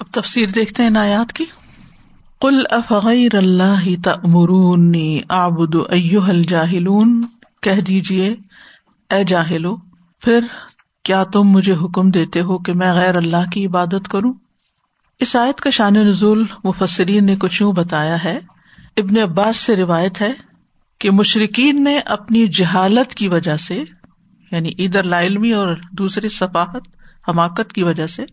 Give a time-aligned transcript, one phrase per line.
[0.00, 1.44] اب تفسیر دیکھتے ہیں نایات کی۔
[2.40, 5.76] کل افغیر اللہ تمرونی آبد
[6.28, 7.26] الجاہلون
[7.62, 8.34] کہہ دیجیے
[9.10, 9.76] اے جاہلو،
[10.22, 10.40] پھر
[11.02, 14.32] کیا تم مجھے حکم دیتے ہو کہ میں غیر اللہ کی عبادت کروں؟
[15.20, 18.38] اس آیت کا شان نزول مفسرین نے کچھ یوں بتایا ہے۔
[18.96, 20.32] ابن عباس سے روایت ہے
[20.98, 23.84] کہ مشرقین نے اپنی جہالت کی وجہ سے
[24.50, 26.82] یعنی ادھر لا علمی اور دوسری صفاحت،
[27.28, 28.24] حماقت کی وجہ سے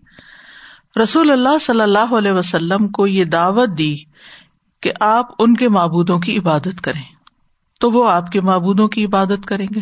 [1.03, 3.97] رسول اللہ صلی اللہ علیہ وسلم کو یہ دعوت دی
[4.81, 7.03] کہ آپ ان کے معبودوں کی عبادت کریں۔
[7.79, 9.79] تو وہ آپ کے معبودوں کی عبادت کریں گے۔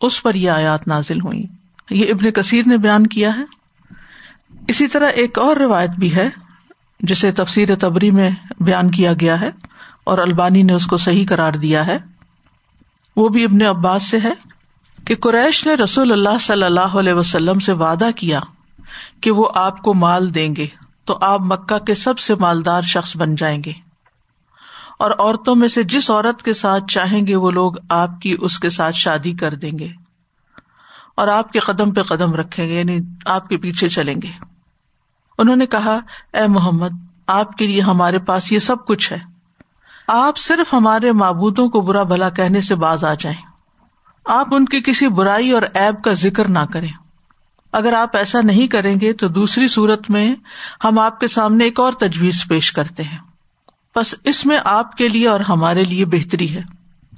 [0.00, 1.44] اس پر یہ آیات نازل ہوئی
[1.90, 3.44] یہ ابن کثیر نے بیان کیا ہے۔
[4.68, 6.30] اسی طرح ایک اور روایت بھی ہے،
[7.00, 9.50] جسے تفسیر تبری میں بیان کیا گیا ہے
[10.04, 11.98] اور البانی نے اس کو صحیح قرار دیا ہے۔
[13.16, 14.32] وہ بھی ابن عباس سے ہے
[15.04, 18.40] کہ قریش نے رسول اللہ صلی اللہ علیہ وسلم سے وعدہ کیا
[19.20, 20.66] کہ وہ آپ کو مال دیں گے
[21.04, 23.72] تو آپ مکہ کے سب سے مالدار شخص بن جائیں گے۔
[24.98, 28.58] اور عورتوں میں سے جس عورت کے ساتھ چاہیں گے وہ لوگ آپ کی اس
[28.58, 29.88] کے ساتھ شادی کر دیں گے۔
[31.16, 34.30] اور آپ کے قدم پہ قدم رکھیں گے یعنی آپ کے پیچھے چلیں گے۔
[35.38, 35.98] انہوں نے کہا،
[36.32, 36.88] اے محمد،
[37.26, 39.18] آپ کے لیے ہمارے پاس یہ سب کچھ ہے۔
[40.08, 43.42] آپ صرف ہمارے معبودوں کو برا بھلا کہنے سے باز آ جائیں۔
[44.24, 47.03] آپ ان کی کسی برائی اور ایب کا ذکر نہ کریں۔
[47.74, 50.34] اگر آپ ایسا نہیں کریں گے تو دوسری صورت میں
[50.84, 53.18] ہم آپ کے سامنے ایک اور تجویز پیش کرتے ہیں۔
[53.96, 56.62] بس اس میں آپ کے لیے اور ہمارے لیے بہتری ہے۔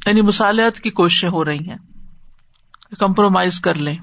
[0.07, 1.77] یعنی مصالحت کی کوششیں ہو رہی ہیں۔
[2.99, 3.97] کمپرومائز کر لیں۔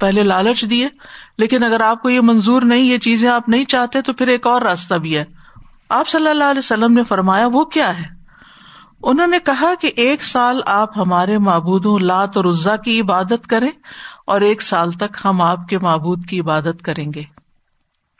[0.00, 0.88] پہلے لالچ دیے،
[1.38, 4.46] لیکن اگر آپ کو یہ منظور نہیں، یہ چیزیں آپ نہیں چاہتے، تو پھر ایک
[4.46, 5.24] اور راستہ بھی ہے۔
[5.88, 8.20] آپ صلی اللہ علیہ وسلم نے فرمایا، وہ کیا ہے؟
[9.02, 13.70] انہوں نے کہا کہ ایک سال آپ ہمارے معبودوں لات اور عزا کی عبادت کریں
[14.30, 17.22] اور ایک سال تک ہم آپ کے معبود کی عبادت کریں گے۔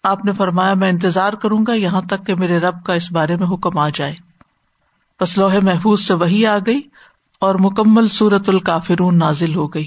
[0.02, 3.36] آپ نے فرمایا، میں انتظار کروں گا یہاں تک کہ میرے رب کا اس بارے
[3.36, 4.14] میں حکم آ جائے۔
[5.20, 6.80] بس لوہے محفوظ سے وہی آ گئی
[7.40, 9.86] اور مکمل سورت الکافرون نازل ہو گئی۔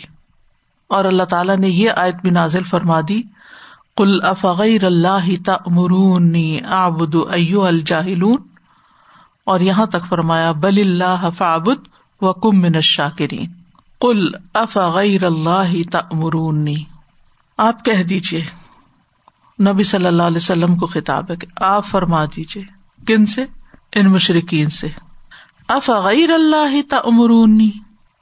[0.88, 3.22] اور اللہ تعالیٰ نے یہ آیت بھی نازل فرما دی
[3.98, 8.38] کل افغیر اللہ تمرونی آبد ایو الجاہلون۔
[9.46, 11.88] اور یہاں تک فرمایا، بل اللہ فعبد
[12.22, 13.63] و کم من الشاکرین۔
[14.04, 16.84] کل افغیر اللہ تمرونی
[17.58, 18.46] آپ کہہ دیجیے
[19.64, 22.64] نبی صلی اللہ علیہ وسلم کو خطاب ہے کہ آپ فرما دیجیے
[23.08, 23.46] کن سے؟
[23.96, 24.88] ان مشرقین سے۔
[25.68, 27.72] افغیر اللہ تمرونی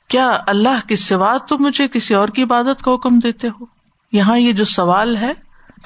[0.07, 3.65] کیا اللہ کے سوا تم مجھے کسی اور کی عبادت کا حکم دیتے ہو؟
[4.11, 5.33] یہاں یہ جو سوال ہے،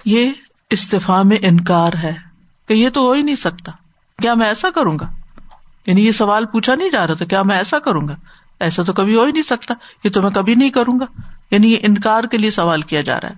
[0.05, 0.31] یہ
[0.69, 2.13] استفا میں انکار ہے
[2.67, 3.71] کہ یہ تو ہو ہی نہیں سکتا۔
[4.21, 5.11] کیا میں ایسا کروں گا؟
[5.85, 8.15] یعنی یہ سوال پوچھا نہیں جا رہا تھا، کیا میں ایسا کروں گا؟
[8.59, 9.73] ایسا تو کبھی ہو ہی نہیں سکتا
[10.03, 11.05] یہ تو میں کبھی نہیں کروں گا۔
[11.51, 13.35] یعنی یہ انکار کے لیے سوال کیا جا رہا ہے۔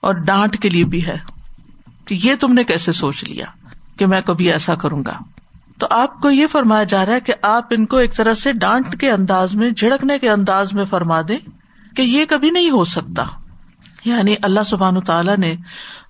[0.00, 1.18] اور ڈانٹ کے لیے بھی ہے
[2.04, 3.46] کہ یہ تم نے کیسے سوچ لیا
[3.96, 5.18] کہ میں کبھی ایسا کروں گا۔
[5.78, 8.52] تو آپ کو یہ فرمایا جا رہا ہے کہ آپ ان کو ایک طرح سے
[8.52, 11.38] ڈانٹ کے انداز میں، جھڑکنے کے انداز میں فرما دیں
[11.96, 13.24] کہ یہ کبھی نہیں ہو سکتا۔
[14.04, 15.56] یعنی اللہ سبحان تعالیٰ نے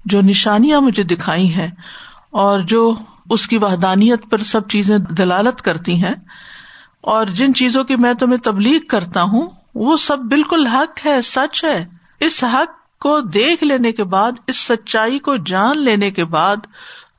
[0.04, 1.68] جو نشانیاں مجھے دکھائی ہیں
[2.30, 2.94] اور جو
[3.30, 6.14] اس کی وحدانیت پر سب چیزیں دلالت کرتی ہیں
[7.02, 11.64] اور جن چیزوں کی میں تمہیں تبلیغ کرتا ہوں، وہ سب بالکل حق ہے، سچ
[11.64, 11.86] ہے۔
[12.20, 16.56] اس حق کو دیکھ لینے کے بعد، اس سچائی کو جان لینے کے بعد،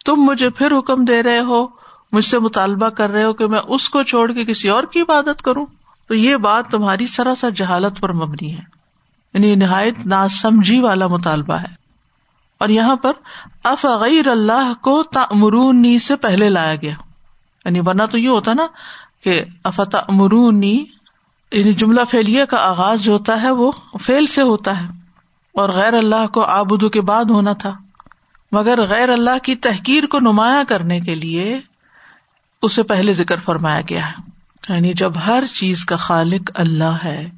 [0.05, 1.67] تم مجھے پھر حکم دے رہے ہو،
[2.11, 5.01] مجھ سے مطالبہ کر رہے ہو کہ میں اس کو چھوڑ کے کسی اور کی
[5.01, 5.65] عبادت کروں۔
[6.07, 8.61] تو یہ بات تمہاری سراسر جہالت پر مبنی ہے۔
[9.33, 11.83] یعنی نہایت نا سمجھی والا مطالبہ ہے۔
[12.59, 13.11] اور یہاں پر
[13.63, 16.93] افغیر اللہ کو تمرونی سے پہلے لایا گیا۔
[17.65, 18.67] یعنی ورنہ تو یہ ہوتا نا
[19.23, 20.85] کہ افت امرونی
[21.51, 24.87] یعنی جملہ فیلیا کا آغاز جو ہوتا ہے وہ فیل سے ہوتا ہے،
[25.55, 27.73] اور غیر اللہ کو آبدو کے بعد ہونا تھا۔
[28.51, 31.59] مگر غیر اللہ کی تحقیر کو نمایاں کرنے کے لیے
[32.61, 34.31] اسے پہلے ذکر فرمایا گیا ہے۔
[34.69, 37.29] یعنی جب ہر چیز کا خالق اللہ ہے،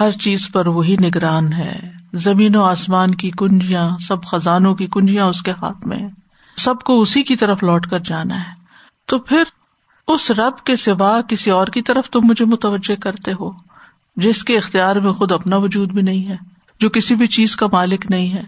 [0.00, 5.26] ہر چیز پر وہی نگران ہے۔ زمین و آسمان کی کنجیاں، سب خزانوں کی کنجیاں
[5.26, 5.98] اس کے ہاتھ میں
[6.56, 8.52] سب کو اسی کی طرف لوٹ کر جانا ہے۔
[9.08, 9.42] تو پھر
[10.08, 13.50] اس رب کے سوا کسی اور کی طرف تم مجھے متوجہ کرتے ہو،
[14.16, 16.36] جس کے اختیار میں خود اپنا وجود بھی نہیں ہے،
[16.80, 18.42] جو کسی بھی چیز کا مالک نہیں ہے۔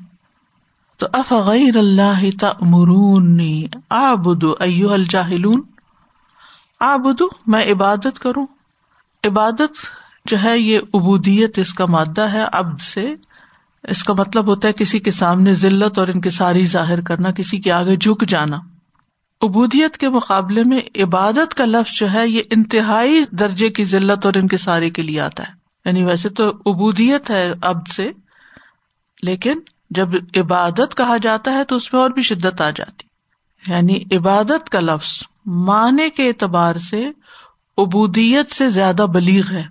[0.96, 5.62] تو افغیر اللہ تمرونی آبد ایو الجاہلون۔
[6.80, 8.46] آبدو میں عبادت کروں۔
[9.24, 9.72] عبادت
[10.24, 13.14] جو ہے، یہ ابودیت اس کا مادہ ہے ابد سے۔
[13.82, 17.30] اس کا مطلب ہوتا ہے کسی کے سامنے ذلت اور ان کے ساری ظاہر کرنا،
[17.30, 18.56] کسی کے آگے جھک جانا۔
[19.40, 24.34] ابودیت کے مقابلے میں عبادت کا لفظ جو ہے، یہ انتہائی درجے کی ذلت اور
[24.34, 24.48] ان
[24.90, 25.52] کے لیے آتا ہے۔
[25.84, 28.10] یعنی ویسے تو ابودیت ہے ابد سے،
[29.22, 29.60] لیکن
[29.90, 33.06] جب عبادت کہا جاتا ہے تو اس میں اور بھی شدت آ جاتی۔
[33.72, 37.08] یعنی عبادت کا لفظ معنی کے اعتبار سے
[37.76, 39.64] ابودیت سے زیادہ بلیغ ہے۔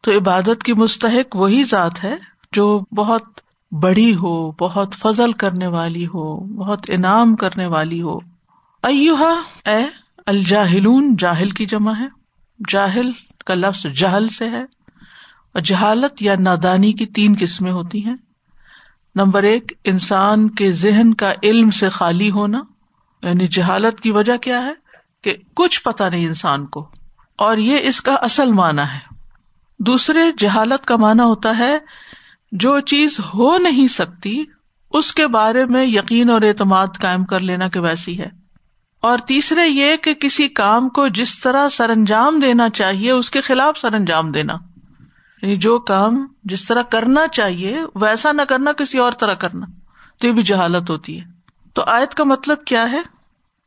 [0.00, 2.16] تو عبادت کی مستحق وہی ذات ہے
[2.52, 3.22] جو بہت
[3.72, 8.29] بڑی ہو، بہت فضل کرنے والی ہو، بہت انعام کرنے والی ہو۔
[8.82, 9.84] ایوہا، اے
[10.26, 12.06] الجاہلون، جاہل کی جمع ہے۔
[12.68, 13.10] جاہل
[13.46, 14.62] کا لفظ جہل سے ہے۔
[15.52, 18.16] اور جہالت یا نادانی کی تین قسمیں ہوتی ہیں۔
[19.14, 22.62] نمبر ایک، انسان کے ذہن کا علم سے خالی ہونا۔
[23.22, 24.72] یعنی جہالت کی وجہ کیا ہے؟
[25.22, 26.90] کہ کچھ پتا نہیں انسان کو۔
[27.38, 29.14] اور یہ اس کا اصل معنی ہے۔
[29.78, 31.78] دوسرے، جہالت کا معنی ہوتا ہے،
[32.52, 34.44] جو چیز ہو نہیں سکتی،
[34.90, 38.39] اس کے بارے میں یقین اور اعتماد قائم کر لینا کہ ویسی ہے۔
[39.00, 43.40] اور تیسرے یہ کہ کسی کام کو جس طرح سر انجام دینا چاہیے، اس کے
[43.40, 44.52] خلاف سر انجام دینا۔
[45.42, 49.66] یعنی جو کام جس طرح کرنا چاہیے، ویسا نہ کرنا، کسی اور طرح کرنا۔
[50.20, 51.24] تو یہ بھی جہالت ہوتی ہے۔
[51.74, 53.00] تو آیت کا مطلب کیا ہے؟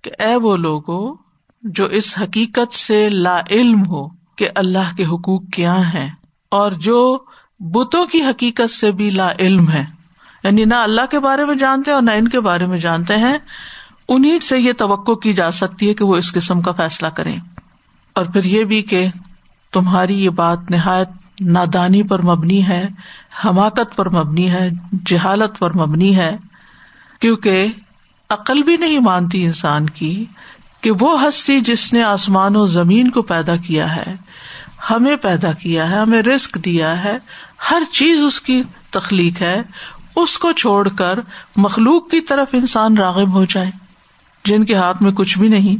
[0.02, 1.16] کہ اے وہ لوگ
[1.62, 6.10] جو اس حقیقت سے لا علم ہو کہ اللہ کے حقوق کیا ہیں،
[6.50, 7.24] اور جو
[7.60, 9.86] بتوں کی حقیقت سے بھی لا علم ہے۔
[10.44, 13.38] یعنی نہ اللہ کے بارے میں جانتے اور نہ ان کے بارے میں جانتے ہیں۔
[14.10, 17.38] انہیں سے یہ توقع کی جا سکتی ہے کہ وہ اس قسم کا فیصلہ کریں۔
[18.14, 19.08] اور پھر یہ بھی کہ
[19.74, 21.08] تمہاری یہ بات نہایت
[21.42, 22.88] نادانی پر مبنی ہے،
[23.46, 24.70] حماقت پر مبنی ہے،
[25.06, 26.38] جہالت پر مبنی ہے،
[27.20, 27.68] کیونکہ
[28.30, 30.26] عقل بھی نہیں مانتی انسان کی
[30.82, 34.16] کہ وہ ہستی جس نے آسمان و زمین کو پیدا کیا ہے،
[34.90, 37.18] ہمیں پیدا کیا ہے، ہمیں رسک دیا ہے،
[37.72, 39.62] ہر چیز اس کی تخلیق ہے،
[40.16, 41.20] اس کو چھوڑ کر
[41.56, 43.83] مخلوق کی طرف انسان راغب ہو جائے۔
[44.46, 45.78] جن کے ہاتھ میں کچھ بھی نہیں۔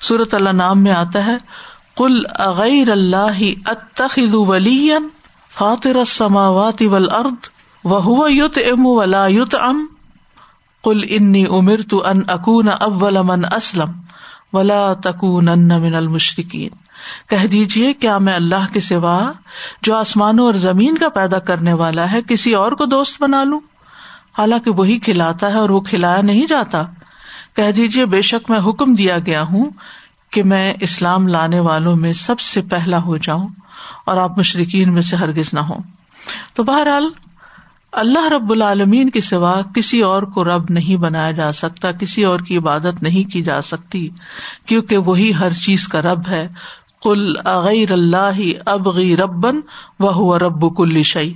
[0.00, 1.36] سورت اللہ نام میں آتا ہے
[1.96, 4.90] کل اغیر اللہ اتخذ ولی
[5.58, 7.50] فاطر السماوات والارض
[7.84, 9.86] وهو يطعم ولا يطعم۔
[10.82, 13.90] قل انی امرت ان اکون اول من اسلم
[14.52, 16.80] ولا تکونن من المشرکین
[17.28, 19.32] کہہ دیجیے کیا میں اللہ کے سوا،
[19.82, 23.60] جو آسمانوں اور زمین کا پیدا کرنے والا ہے، کسی اور کو دوست بنا لوں؟
[24.38, 26.82] حالانکہ وہی کھلاتا ہے اور وہ کھلایا نہیں جاتا۔
[27.56, 29.70] کہہ دیجیے بے شک میں حکم دیا گیا ہوں
[30.30, 33.48] کہ میں اسلام لانے والوں میں سب سے پہلا ہو جاؤں
[34.06, 35.76] اور آپ مشرقین میں سے ہرگز نہ ہو
[36.54, 37.08] تو بہرحال،
[37.92, 42.40] اللہ رب العالمین کے سوا کسی اور کو رب نہیں بنایا جا سکتا، کسی اور
[42.40, 44.08] کی عبادت نہیں کی جا سکتی،
[44.66, 46.46] کیونکہ وہی ہر چیز کا رب ہے۔
[47.02, 49.60] کل اغیر اللہ ابغی ربن
[49.98, 51.32] وہ رب کل شعی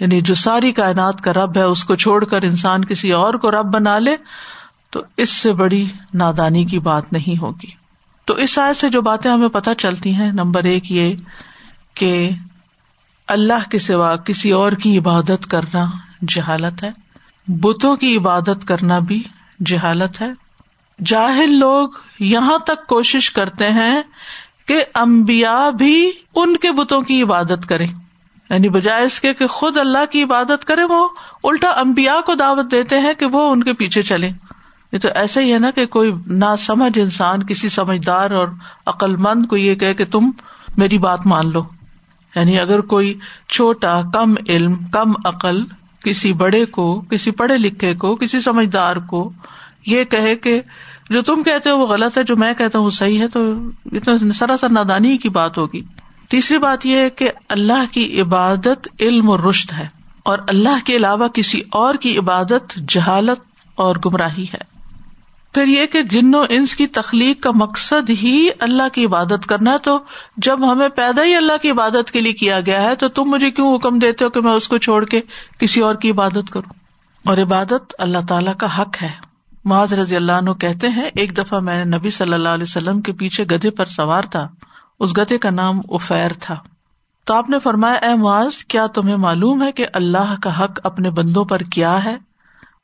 [0.00, 3.50] یعنی جو ساری کائنات کا رب ہے، اس کو چھوڑ کر انسان کسی اور کو
[3.50, 4.16] رب بنا لے
[4.92, 7.70] تو اس سے بڑی نادانی کی بات نہیں ہوگی۔
[8.24, 11.16] تو اس آئے سے جو باتیں ہمیں پتہ چلتی ہیں، نمبر ایک یہ
[11.94, 12.30] کہ
[13.28, 15.90] اللہ کے سوا کسی اور کی عبادت کرنا
[16.28, 16.90] جہالت ہے۔
[17.46, 19.22] بتوں کی عبادت کرنا بھی
[19.66, 20.30] جہالت ہے۔
[21.04, 21.88] جاہل لوگ
[22.20, 24.02] یہاں تک کوشش کرتے ہیں
[24.66, 27.84] کہ امبیا بھی ان کے بتوں کی عبادت کرے
[28.50, 31.08] یعنی بجائے اس کے کہ خود اللہ کی عبادت کرے وہ
[31.44, 34.30] الٹا امبیا کو دعوت دیتے ہیں کہ وہ ان کے پیچھے چلے
[34.92, 38.48] یہ تو ایسا ہی ہے نا کہ کوئی نہ سمجھ انسان، کسی سمجھدار اور
[38.86, 40.30] عقل مند کو یہ کہ تم
[40.76, 41.62] میری بات مان لو۔
[42.36, 43.18] یعنی اگر کوئی
[43.48, 45.64] چھوٹا، کم علم، کم عقل،
[46.04, 49.32] کسی بڑے کو، کسی پڑھے لکھے کو، کسی سمجھدار کو
[49.86, 50.62] یہ کہے کہ
[51.10, 53.54] جو تم کہتے ہو وہ غلط ہے، جو میں کہتا ہوں وہ صحیح ہے، تو
[53.92, 55.82] یہ تو سراسر نادانی کی بات ہوگی۔
[56.28, 59.86] تیسری بات یہ ہے کہ اللہ کی عبادت علم اور رشت ہے
[60.22, 63.40] اور اللہ کے علاوہ کسی اور کی عبادت جہالت
[63.74, 64.71] اور گمراہی ہے۔
[65.52, 69.76] پھر یہ کہ جن و انس کی تخلیق کا مقصد ہی اللہ کی عبادت کرنا
[69.76, 69.98] تو
[70.36, 73.50] جب ہمیں پیدا ہی اللہ کی عبادت کے لیے کیا گیا ہے، تو تم مجھے
[73.50, 75.20] کیوں حکم دیتے ہو کہ میں اس کو چھوڑ کے
[75.58, 76.72] کسی اور کی عبادت کروں؟
[77.24, 79.10] اور عبادت اللہ تعالی کا حق ہے۔
[79.64, 83.00] معاذ رضی اللہ عنہ کہتے ہیں، ایک دفعہ میں نے نبی صلی اللہ علیہ وسلم
[83.00, 84.48] کے پیچھے گدھے پر سوار تھا۔
[85.00, 86.56] اس گدھے کا نام افیر تھا۔
[87.24, 91.10] تو آپ نے فرمایا، اے معاذ، کیا تمہیں معلوم ہے کہ اللہ کا حق اپنے
[91.10, 92.16] بندوں پر کیا ہے؟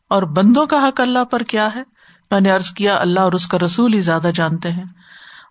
[0.08, 1.97] اور بندوں کا حق اللہ پر کیا ہے؟
[2.30, 4.84] میں نے ارض کیا، اللہ اور اس کا رسول ہی زیادہ جانتے ہیں۔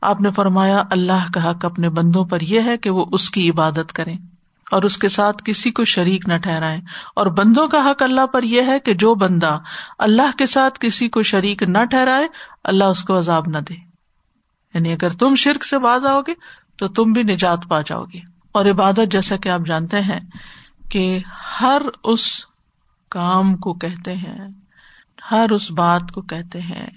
[0.01, 3.49] آپ نے فرمایا، اللہ کا حق اپنے بندوں پر یہ ہے کہ وہ اس کی
[3.49, 4.17] عبادت کریں۔
[4.71, 6.81] اور اس کے ساتھ کسی کو شریک نہ ٹھہرائے
[7.15, 9.59] اور بندوں کا حق اللہ پر یہ ہے کہ جو بندہ
[9.99, 12.27] اللہ کے ساتھ کسی کو شریک نہ ٹھہرائے،
[12.63, 13.73] اللہ اس کو عذاب نہ دے۔
[14.73, 16.33] یعنی اگر تم شرک سے باز آؤ گے،
[16.77, 18.19] تو تم بھی نجات پا جاؤ گے۔
[18.51, 20.19] اور عبادت جیسا کہ آپ جانتے ہیں
[20.89, 21.19] کہ
[21.61, 22.45] ہر اس
[23.11, 24.47] کام کو کہتے ہیں۔
[25.31, 26.87] ہر اس بات کو کہتے ہیں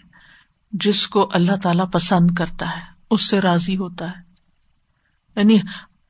[0.72, 4.22] جس کو اللہ تعالی پسند کرتا ہے، اس سے راضی ہوتا ہے۔
[5.36, 5.58] یعنی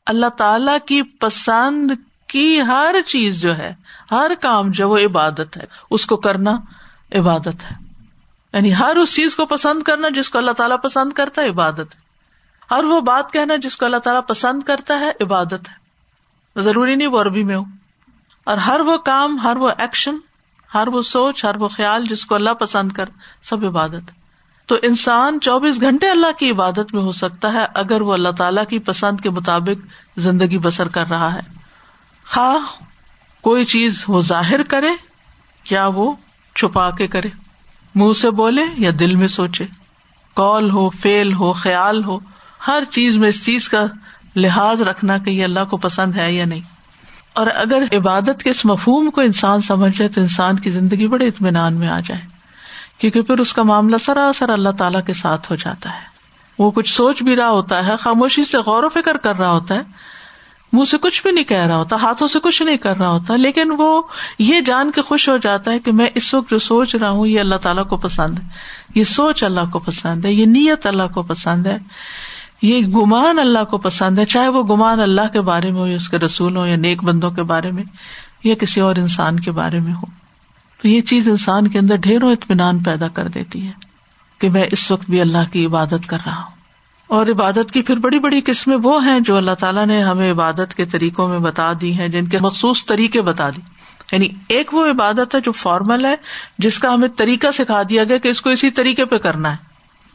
[0.07, 1.91] اللہ تعالی کی پسند
[2.27, 3.75] کی ہر چیز جو ہے،
[4.11, 6.57] ہر کام جو وہ عبادت ہے، اس کو کرنا
[7.15, 7.85] عبادت ہے۔
[8.53, 11.95] یعنی ہر اس چیز کو پسند کرنا جس کو اللہ تعالیٰ پسند کرتا ہے، عبادت
[11.95, 12.00] ہے۔
[12.71, 15.81] ہر وہ بات کہنا جس کو اللہ تعالیٰ پسند کرتا ہے، عبادت ہے۔
[16.61, 17.62] ضروری نہیں وہ عربی میں ہو۔
[18.45, 20.15] اور ہر وہ کام، ہر وہ ایکشن
[20.75, 23.05] ہر وہ سوچ، ہر وہ خیال جس کو اللہ پسند کر،
[23.43, 24.11] سب عبادت۔
[24.67, 28.61] تو انسان چوبیس گھنٹے اللہ کی عبادت میں ہو سکتا ہے اگر وہ اللہ تعالی
[28.69, 29.87] کی پسند کے مطابق
[30.17, 31.41] زندگی بسر کر رہا ہے۔
[32.27, 32.83] خواہ
[33.41, 34.91] کوئی چیز وہ ظاہر کرے
[35.71, 36.12] یا وہ
[36.55, 37.29] چھپا کے کرے۔
[37.95, 39.67] منہ سے بولے یا دل میں سوچے۔
[40.35, 42.19] کال ہو فیل ہو، خیال ہو،
[42.67, 43.83] ہر چیز میں اس چیز کا
[44.37, 46.61] لحاظ رکھنا کہ یہ اللہ کو پسند ہے یا نہیں۔
[47.34, 51.28] اور اگر عبادت کے اس مفہوم کو انسان سمجھ سمجھے تو انسان کی زندگی بڑے
[51.28, 52.20] اطمینان میں آ جائے۔
[52.99, 56.10] کیونکہ پھر اس کا معاملہ سراسر اللہ تعالی کے ساتھ ہو جاتا ہے۔
[56.58, 59.75] وہ کچھ سوچ بھی رہا ہوتا ہے، خاموشی سے غور و فکر کر رہا ہوتا
[59.75, 59.80] ہے۔
[60.72, 63.37] منہ سے کچھ بھی نہیں کہہ رہا ہوتا، ہاتھوں سے کچھ نہیں کر رہا ہوتا،
[63.37, 64.02] لیکن وہ
[64.38, 67.26] یہ جان کے خوش ہو جاتا ہے کہ میں اس وقت جو سوچ رہا ہوں،
[67.26, 68.44] یہ اللہ تعالیٰ کو پسند ہے۔
[68.94, 71.78] یہ سوچ اللہ کو پسند ہے، یہ نیت اللہ کو پسند ہے۔
[72.62, 75.97] یہ گمان اللہ کو پسند ہے، چاہے وہ گمان اللہ کے بارے میں ہو یا
[75.97, 77.83] اس کے رسول ہو یا نیک بندوں کے بارے میں
[78.45, 80.07] یا کسی اور انسان کے بارے میں ہو۔
[80.83, 83.73] تو یہ چیز انسان کے اندر ڈھیروں اطمینان پیدا کر دیتی ہے
[84.38, 86.50] کہ میں اس وقت بھی اللہ کی عبادت کر رہا ہوں۔
[87.07, 90.75] اور عبادت کی پھر بڑی بڑی قسمیں وہ ہیں جو اللہ تعالیٰ نے ہمیں عبادت
[90.75, 93.61] کے طریقوں میں بتا دی ہیں، جن کے مخصوص طریقے بتا دی۔
[94.12, 96.14] یعنی ایک وہ عبادت ہے جو فارمل ہے،
[96.59, 99.57] جس کا ہمیں طریقہ سکھا دیا گیا کہ اس کو اسی طریقے پہ کرنا ہے۔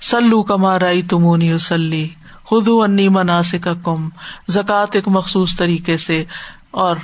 [0.02, 2.08] سلو کما رائی تمونی وسلی
[2.50, 4.10] خدو انی مناسک کم
[4.48, 6.24] زکوٰۃ ایک مخصوص طریقے سے
[6.72, 6.96] اور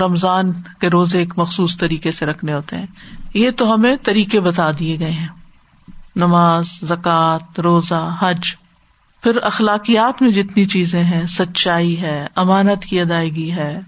[0.00, 2.86] رمضان کے روزے ایک مخصوص طریقے سے رکھنے ہوتے ہیں۔
[3.34, 5.28] یہ تو ہمیں طریقے بتا دیے گئے ہیں۔
[6.16, 8.54] نماز، زکوٰۃ، روزہ، حج۔
[9.22, 13.80] پھر اخلاقیات میں جتنی چیزیں ہیں، سچائی ہے، امانت کی ادائیگی ہے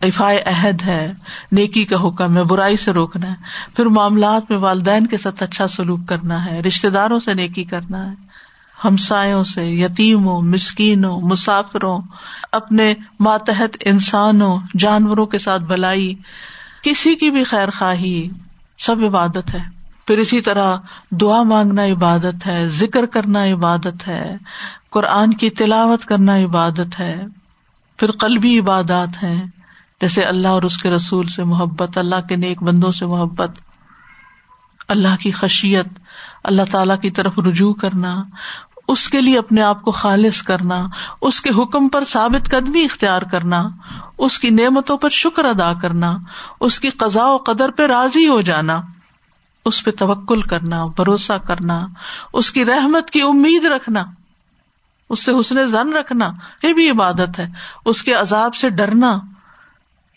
[0.00, 1.12] افائے عہد ہے،
[1.52, 3.36] نیکی کا حکم ہے، برائی سے روکنا ہے۔
[3.76, 8.10] پھر معاملات میں والدین کے ساتھ اچھا سلوک کرنا ہے رشتے داروں سے نیکی کرنا
[8.10, 8.31] ہے۔
[8.84, 12.00] ہمسایوں سے، یتیموں، مسکینوں، مسافروں،
[12.52, 16.14] اپنے ماتحت انسانوں، جانوروں کے ساتھ بلائی،
[16.82, 18.28] کسی کی بھی خیر خواہی،
[18.78, 20.76] سب عبادت ہے۔ پھر اسی طرح
[21.10, 24.36] دعا مانگنا عبادت ہے، ذکر کرنا عبادت ہے،
[24.90, 27.24] قرآن کی تلاوت کرنا عبادت ہے۔
[27.96, 29.44] پھر قلبی عبادات ہیں،
[30.00, 33.50] جیسے اللہ اور اس کے رسول سے محبت، اللہ کے نیک بندوں سے محبت،
[34.88, 35.86] اللہ کی خشیت،
[36.44, 38.22] اللہ تعالی کی طرف رجوع کرنا
[38.92, 40.86] اس کے لیے اپنے آپ کو خالص کرنا،
[41.20, 43.62] اس کے حکم پر ثابت قدمی اختیار کرنا،
[44.18, 46.16] اس کی نعمتوں پر شکر ادا کرنا،
[46.60, 48.80] اس کی قزا و قدر پہ راضی ہو جانا،
[49.64, 51.86] اس پہ توکل کرنا، بھروسہ کرنا،
[52.32, 54.04] اس کی رحمت کی امید رکھنا،
[55.10, 56.30] اس سے حسن زن رکھنا،
[56.62, 57.46] یہ بھی عبادت ہے،
[57.84, 59.18] اس کے عذاب سے ڈرنا،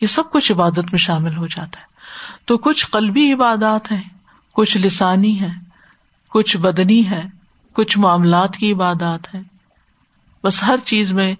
[0.01, 1.93] یہ سب کچھ عبادت میں شامل ہو جاتا ہے۔
[2.45, 4.03] تو کچھ قلبی عبادات ہیں،
[4.55, 5.51] کچھ لسانی ہے
[6.29, 7.23] کچھ بدنی ہے
[7.75, 9.41] کچھ معاملات کی عبادات ہے
[10.43, 11.35] بس ہر چیز میں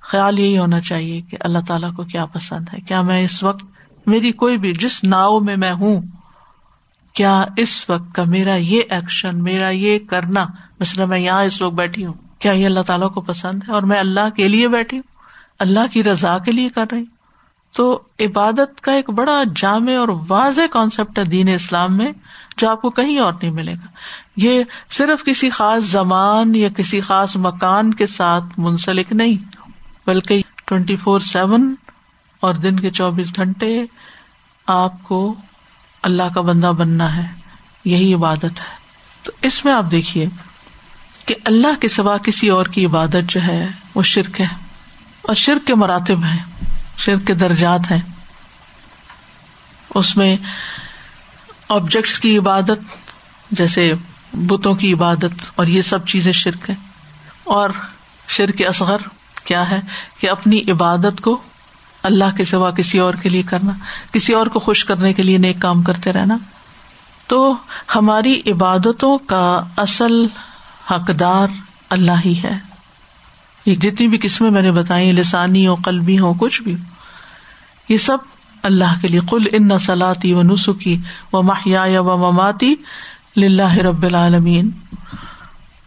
[0.00, 3.64] خیال یہی ہونا چاہیے کہ اللہ تعالیٰ کو کیا پسند ہے۔ کیا میں اس وقت
[4.06, 6.00] میری کوئی بھی، جس ناؤ میں میں ہوں،
[7.12, 10.46] کیا اس وقت کا میرا یہ ایکشن میرا یہ کرنا،
[10.80, 13.82] مثلاً میں یہاں اس وقت بیٹھی ہوں، کیا یہ اللہ تعالیٰ کو پسند ہے اور
[13.82, 15.16] میں اللہ کے لیے بیٹھی ہوں،
[15.58, 17.16] اللہ کی رضا کے لیے کر رہی ہوں؟
[17.72, 22.12] تو عبادت کا ایک بڑا جامع اور واضح کانسیپٹ ہے دین اسلام میں۔
[22.56, 23.86] جو آپ کو کہیں اور نہیں ملے گا۔
[24.36, 29.36] یہ صرف کسی خاص زمان یا کسی خاص مکان کے ساتھ منسلک نہیں،
[30.06, 31.74] بلکہ ٹوینٹی فور سیون
[32.40, 33.84] اور دن کے چوبیس گھنٹے
[34.66, 35.34] آپ کو
[36.02, 37.26] اللہ کا بندہ بننا ہے،
[37.84, 38.76] یہی عبادت ہے۔
[39.22, 40.26] تو اس میں آپ دیکھیے
[41.26, 44.46] کہ اللہ کے سوا کسی اور کی عبادت جو ہے وہ شرک ہے
[45.22, 46.44] اور شرک کے مراتب ہیں،
[46.98, 48.00] شرک کے درجات ہیں۔
[49.94, 50.36] اس میں
[51.68, 52.78] آبجیکٹس کی عبادت،
[53.50, 53.92] جیسے
[54.32, 56.74] بتوں کی عبادت، اور یہ سب چیزیں شرک ہے
[57.44, 57.70] اور
[58.28, 58.96] شرک اصغر
[59.44, 59.80] کیا ہے؟
[60.20, 61.40] کہ اپنی عبادت کو
[62.02, 63.72] اللہ کے سوا کسی اور کے لیے کرنا،
[64.12, 66.36] کسی اور کو خوش کرنے کے لیے نیک کام کرتے رہنا۔
[67.26, 67.54] تو
[67.94, 70.26] ہماری عبادتوں کا اصل
[70.90, 71.48] حقدار
[71.90, 72.58] اللہ ہی ہے۔
[73.66, 76.76] یہ جتنی بھی قسمیں میں نے بتائی لسانی ہو قلبی ہو کچھ بھی۔
[77.88, 78.18] یہ سب
[78.66, 80.96] اللہ کے لیے کل ان سلاتی و نسخی
[81.32, 82.74] و ماہیا و مماتی
[83.82, 84.70] رب العالمین۔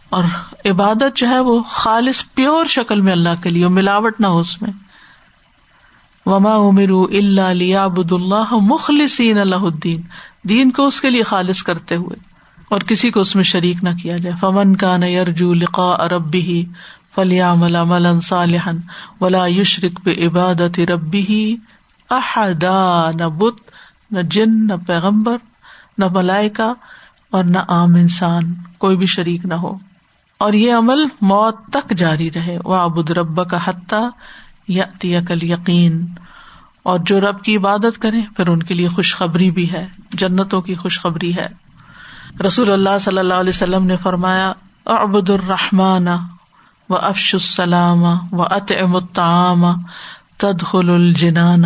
[0.10, 0.24] اور
[0.66, 4.62] عبادت جو ہے وہ خالص پیور شکل میں اللہ کے لیے ملاوٹ نہ ہو اس
[4.62, 4.72] میں۔
[6.26, 10.02] وما امیر اللہ لیا بد اللہ مخلصین اللہ الدین
[10.44, 12.18] دین کو اس کے لیے خالص کرتے ہوئے
[12.70, 16.66] اور کسی کو اس میں شریک نہ کیا جائے۔ فمن کا نرجو لقا اربی ہی
[17.16, 18.78] فلیا ملا ملن صالحن
[19.22, 21.56] ولا یشرق بے عبادت ربی ہی
[22.10, 23.72] احدا، نہ بت،
[24.12, 25.38] نہ جن، نہ پیغمبر،
[25.98, 26.74] نہ ملائکا
[27.32, 29.78] اور نہ عام انسان، کوئی بھی شریک نہ ہو۔
[30.38, 34.10] اور یہ عمل موت تک جاری رہے۔ وہ ابود رب کا حتیٰ
[34.70, 36.06] یا کل یقین
[36.84, 40.76] اور جو رب کی عبادت کرے، پھر ان کے لیے خوشخبری بھی ہے۔ جنتوں کی
[40.76, 41.48] خوشخبری ہے۔
[42.48, 44.54] رسول اللہ صلی اللہ علیہ وسلم نے فرمایا
[44.86, 46.08] ابد الرحمان
[46.90, 49.66] و افش السلام و اط امتعام
[50.38, 51.64] تدخل الجنان۔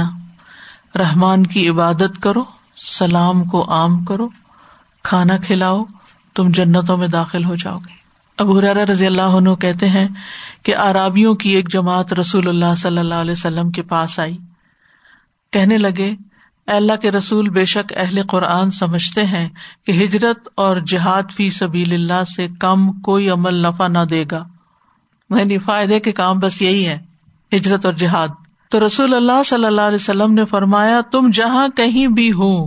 [0.95, 2.43] رحمان کی عبادت کرو،
[2.77, 4.29] سلام کو عام کرو،
[5.03, 5.83] کھانا کھلاؤ،
[6.33, 8.03] تم جنتوں میں داخل ہو جاؤ گے۔
[8.37, 10.07] ابو رضی اللہ عنہ کہتے ہیں
[10.63, 14.37] کہ آرابیوں کی ایک جماعت رسول اللہ صلی اللہ علیہ وسلم کے پاس آئی۔
[15.51, 16.15] کہنے لگے
[16.67, 19.49] اللہ کے رسول بے شک اہل قرآن سمجھتے ہیں
[19.85, 24.43] کہ ہجرت اور جہاد فی سبیل اللہ سے کم کوئی عمل نفع نہ دے گا۔
[25.29, 26.99] یعنی فائدے کے کام بس یہی ہے
[27.55, 28.27] ہجرت اور جہاد۔
[28.73, 32.65] تو رسول اللہ صلی اللہ علیہ وسلم نے فرمایا، تم جہاں کہیں بھی ہو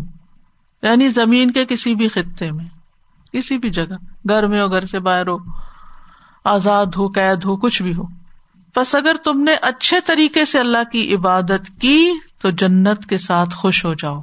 [0.83, 2.65] یعنی زمین کے کسی بھی خطے میں،
[3.33, 3.95] کسی بھی جگہ،
[4.29, 5.37] گھر میں ہو، گھر سے باہر ہو،
[6.45, 8.03] آزاد ہو، قید ہو، کچھ بھی ہو۔
[8.77, 13.55] بس اگر تم نے اچھے طریقے سے اللہ کی عبادت کی، تو جنت کے ساتھ
[13.55, 14.21] خوش ہو جاؤ۔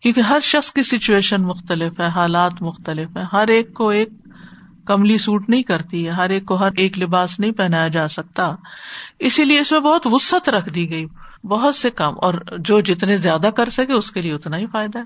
[0.00, 4.08] کیونکہ ہر شخص کی سچویشن مختلف ہے، حالات مختلف ہے ہر ایک کو ایک
[4.86, 8.54] کملی سوٹ نہیں کرتی ہے ہر ایک کو ہر ایک لباس نہیں پہنایا جا سکتا۔
[9.18, 11.06] اسی لیے اس میں بہت وسط رکھ دی گئی۔
[11.44, 14.98] بہت سے کام، اور جو جتنے زیادہ کر سکے اس کے لیے اتنا ہی فائدہ
[14.98, 15.04] ہے۔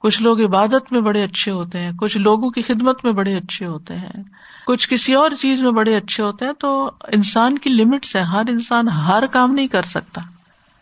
[0.00, 3.66] کچھ لوگ عبادت میں بڑے اچھے ہوتے ہیں، کچھ لوگوں کی خدمت میں بڑے اچھے
[3.66, 4.22] ہوتے ہیں۔
[4.66, 8.42] کچھ کسی اور چیز میں بڑے اچھے ہوتے ہیں، تو انسان کی لمٹس ہے ہر
[8.48, 10.20] انسان ہر کام نہیں کر سکتا۔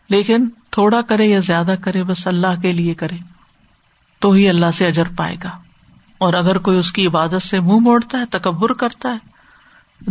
[0.09, 3.15] لیکن تھوڑا کرے یا زیادہ کرے، بس اللہ کے لیے کرے،
[4.19, 5.64] تو ہی اللہ سے اجر پائے گا۔
[6.17, 9.35] اور اگر کوئی اس کی عبادت سے منہ موڑتا ہے، تکبر کرتا ہے،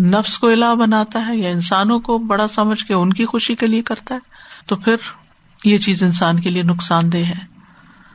[0.01, 3.67] نفس کو الا بناتا ہے یا انسانوں کو بڑا سمجھ کے ان کی خوشی کے
[3.67, 4.21] لیے کرتا ہے،
[4.67, 4.97] تو پھر
[5.65, 7.55] یہ چیز انسان کے لیے نقصان دہ ہے۔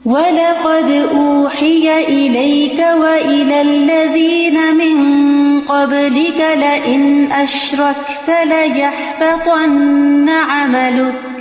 [0.05, 4.95] وَلَقَدْ أُوحِيَ إِلَيْكَ وَإِلَى الَّذِينَ مِن
[5.67, 11.39] قَبْلِكَ لَئِنْ أَشْرَكْتَ لَيَحْبَطَنَّ عَمَلُكَ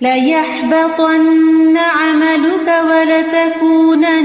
[0.00, 4.21] لَيَحْبَطَنَّ عَمَلُكَ وَلَتَكُونَنَّ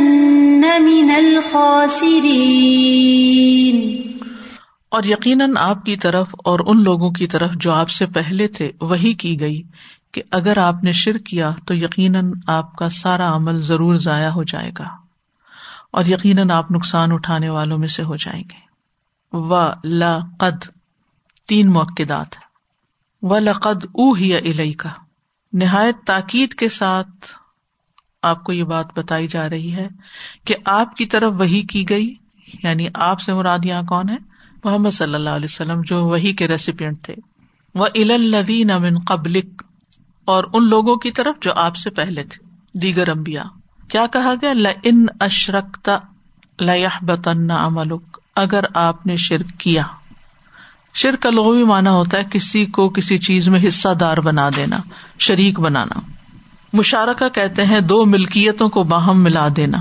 [1.48, 2.58] مِنَ الْخَاسِرِينَ
[4.90, 8.72] اور یقیناً آپ کی طرف اور ان لوگوں کی طرف جو آپ سے پہلے تھے
[8.82, 9.62] وہی کی گئی
[10.12, 14.44] کہ اگر آپ نے شر کیا تو یقیناً آپ کا سارا عمل ضرور ضائع ہو
[14.44, 14.88] جائے گا
[15.92, 18.68] اور یقیناً آپ نقصان اٹھانے والوں میں سے ہو جائیں گے۔
[19.34, 20.68] و لقد
[21.48, 22.36] تین موقعات
[23.22, 24.90] و لقد او ہی الئی کا
[25.54, 27.28] نہایت تاکید کے ساتھ
[28.28, 29.88] آپ کو یہ بات بتائی جا رہی ہے
[30.46, 32.16] کہ آپ کی طرف وہی کی گئی
[32.64, 34.18] یعنی آپ سے مراد یہاں کون ہے؟
[34.64, 37.16] محمد صلی اللہ علیہ وسلم، جو وہی کے ریسیپینٹ تھے۔
[37.76, 39.64] وہ الدین امن قبلک
[40.26, 42.48] اور ان لوگوں کی طرف جو آپ سے پہلے تھے۔
[42.80, 43.44] دیگر امبیا
[43.90, 46.00] کیا کہا گیا؟ ل ان اشرکتا
[46.60, 49.84] لتن املک اگر آپ نے شرک کیا۔
[50.94, 54.78] شرک کا لغوی مانا ہوتا ہے کسی کو کسی چیز میں حصہ دار بنا دینا،
[55.20, 56.17] شریک بنانا۔
[56.74, 59.78] مشارکہ کہتے ہیں دو ملکیتوں کو باہم ملا دینا۔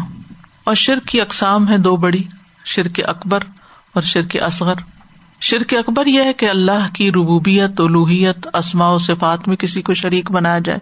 [0.65, 2.23] اور شرک کی اقسام ہے دو بڑی،
[2.65, 3.41] شرک اکبر
[3.95, 4.75] اور شرک اصغر۔
[5.41, 9.95] شرک اکبر یہ ہے کہ اللہ کی ربوبیت الوحیت اسماء و صفات میں کسی کو
[9.95, 10.79] شریک بنایا جائے۔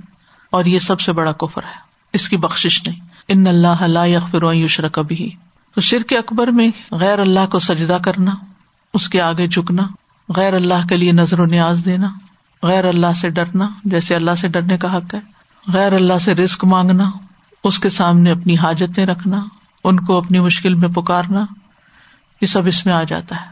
[0.50, 1.78] اور یہ سب سے بڑا کفر ہے۔
[2.12, 5.30] اس کی بخش نہیں۔ ان اللہ اللہ یوشر کبھی
[5.74, 8.34] تو شرک اکبر میں غیر اللہ کو سجدہ کرنا،
[8.94, 9.82] اس کے آگے جھکنا،
[10.36, 12.08] غیر اللہ کے لیے نظر و نیاز دینا،
[12.62, 15.33] غیر اللہ سے ڈرنا، جیسے اللہ سے ڈرنے کا حق ہے۔
[15.72, 17.10] غیر اللہ سے رسک مانگنا،
[17.64, 19.44] اس کے سامنے اپنی حاجتیں رکھنا،
[19.84, 21.46] ان کو اپنی مشکل میں پکارنا،
[22.40, 23.46] یہ سب اس میں آ جاتا ہے۔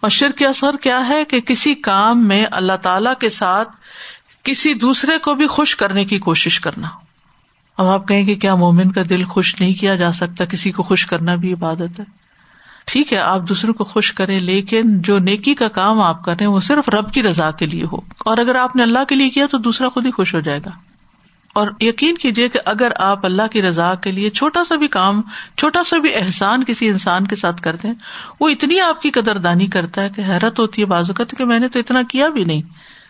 [0.00, 3.68] اور شر کے اثر کیا ہے کہ کسی کام میں اللہ تعالی کے ساتھ
[4.42, 6.88] کسی دوسرے کو بھی خوش کرنے کی کوشش کرنا۔
[7.78, 10.82] اب آپ کہیں کہ کیا مومن کا دل خوش نہیں کیا جا سکتا؟ کسی کو
[10.82, 12.04] خوش کرنا بھی عبادت ہے۔
[12.84, 16.46] ٹھیک ہے، آپ دوسروں کو خوش کریں، لیکن جو نیکی کا کام آپ کر رہے
[16.46, 19.14] ہیں، وہ صرف رب کی رضا کے لیے ہو۔ اور اگر آپ نے اللہ کے
[19.14, 20.70] لیے کیا تو دوسرا خود ہی خوش ہو جائے گا۔
[21.58, 25.22] اور یقین کیجیے کہ اگر آپ اللہ کی رضا کے لیے چھوٹا سا بھی کام،
[25.56, 27.94] چھوٹا سا بھی احسان کسی انسان کے ساتھ کرتے ہیں،
[28.40, 31.58] وہ اتنی آپ کی قدر دانی کرتا ہے کہ حیرت ہوتی ہے بازو کہ میں
[31.58, 32.62] نے تو اتنا کیا بھی نہیں۔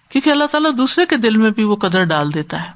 [0.08, 2.70] کیونکہ اللہ تعالیٰ دوسرے کے دل میں بھی وہ قدر ڈال دیتا ہے۔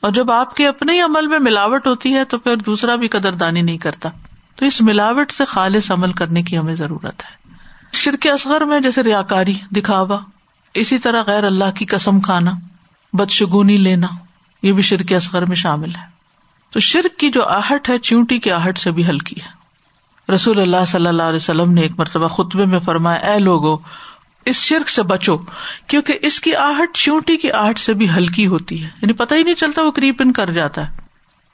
[0.00, 3.08] اور جب آپ کے اپنے ہی عمل میں ملاوٹ ہوتی ہے تو پھر دوسرا بھی
[3.08, 4.08] قدر دانی نہیں کرتا۔
[4.56, 7.54] تو اس ملاوٹ سے خالص عمل کرنے کی ہمیں ضرورت ہے۔
[7.92, 10.18] شرک اصغر میں جیسے ریا کاری دکھاوا،
[10.74, 12.50] اسی طرح غیر اللہ کی قسم کھانا،
[13.12, 14.06] بدشگونی لینا۔
[14.62, 16.12] یہ بھی شرک اصغر میں شامل ہے۔
[16.70, 19.62] تو شرک کی جو آہٹ ہے چیونٹی کی آہٹ سے بھی ہلکی ہے۔
[20.32, 23.76] رسول اللہ صلی اللہ علیہ وسلم نے ایک مرتبہ خطبے میں فرمایا، اے لوگو،
[24.44, 25.36] اس شرک سے بچو،
[25.86, 29.42] کیونکہ اس کی آہٹ چیونٹی کی آہٹ سے بھی ہلکی ہوتی ہے۔ یعنی پتہ ہی
[29.42, 30.96] نہیں چلتا، وہ کریپن کر جاتا ہے۔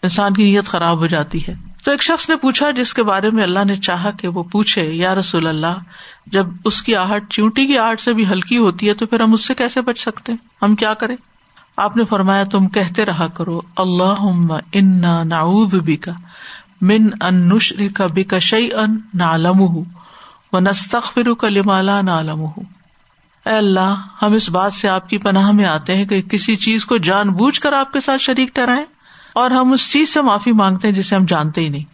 [0.02, 3.30] انسان کی نیت خراب ہو جاتی ہے۔ تو ایک شخص نے پوچھا، جس کے بارے
[3.30, 5.78] میں اللہ نے چاہا کہ وہ پوچھے، یا رسول اللہ،
[6.26, 9.32] جب اس کی آہٹ چونٹی کی آہٹ سے بھی ہلکی ہوتی ہے تو پھر ہم
[9.32, 11.16] اس سے کیسے بچ سکتے ہیں؟ ہم کیا کریں؟
[11.78, 16.08] آپ نے فرمایا تم کہتے رہا کرو اللہ انا نعوذ بک
[16.80, 19.78] من ان نشرک بک شیئا نعلمہ
[20.52, 22.46] و نستغفرک لما لا نعلمہ.
[23.46, 26.84] اے اللہ، ہم اس بات سے آپ کی پناہ میں آتے ہیں کہ کسی چیز
[26.84, 28.84] کو جان بوجھ کر آپ کے ساتھ شریک ٹھہرائیں
[29.32, 31.84] اور ہم اس چیز سے معافی مانگتے ہیں جسے ہم جانتے ہی نہیں۔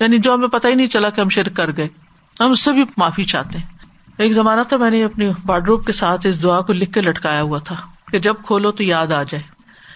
[0.00, 1.88] یعنی جو ہمیں پتہ ہی نہیں چلا کہ ہم شرک کر گئے،
[2.40, 3.66] ہم اس سے بھی معافی چاہتے ہیں۔
[4.16, 7.42] ایک زمانہ تھا میں نے اپنی بارڈروب کے ساتھ اس دعا کو لکھ کے لٹکایا
[7.42, 7.76] ہوا تھا۔
[8.12, 9.42] کہ جب کھولو تو یاد آ جائے۔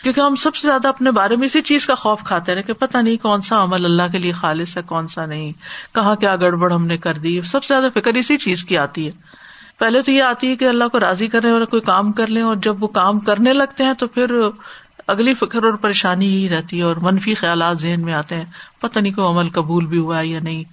[0.02, 2.72] کیونکہ ہم سب سے زیادہ اپنے بارے میں اسی چیز کا خوف کھاتے ہیں کہ
[2.72, 5.52] پتا نہیں کون سا عمل اللہ کے لیے خالص ہے، کون سا نہیں۔
[5.94, 9.06] کہاں کیا گڑبڑ ہم نے کر دی۔ سب سے زیادہ فکر اسی چیز کی آتی
[9.06, 9.12] ہے۔
[9.78, 12.42] پہلے تو یہ آتی ہے کہ اللہ کو راضی کریں اور کوئی کام کر لیں
[12.42, 14.36] اور جب وہ کام کرنے لگتے ہیں تو پھر
[15.06, 18.44] اگلی فکر اور پریشانی ہی رہتی ہے اور منفی خیالات ذہن میں آتے ہیں۔
[18.80, 20.64] پتہ نہیں کوئی عمل قبول بھی ہوا ہے یا نہیں۔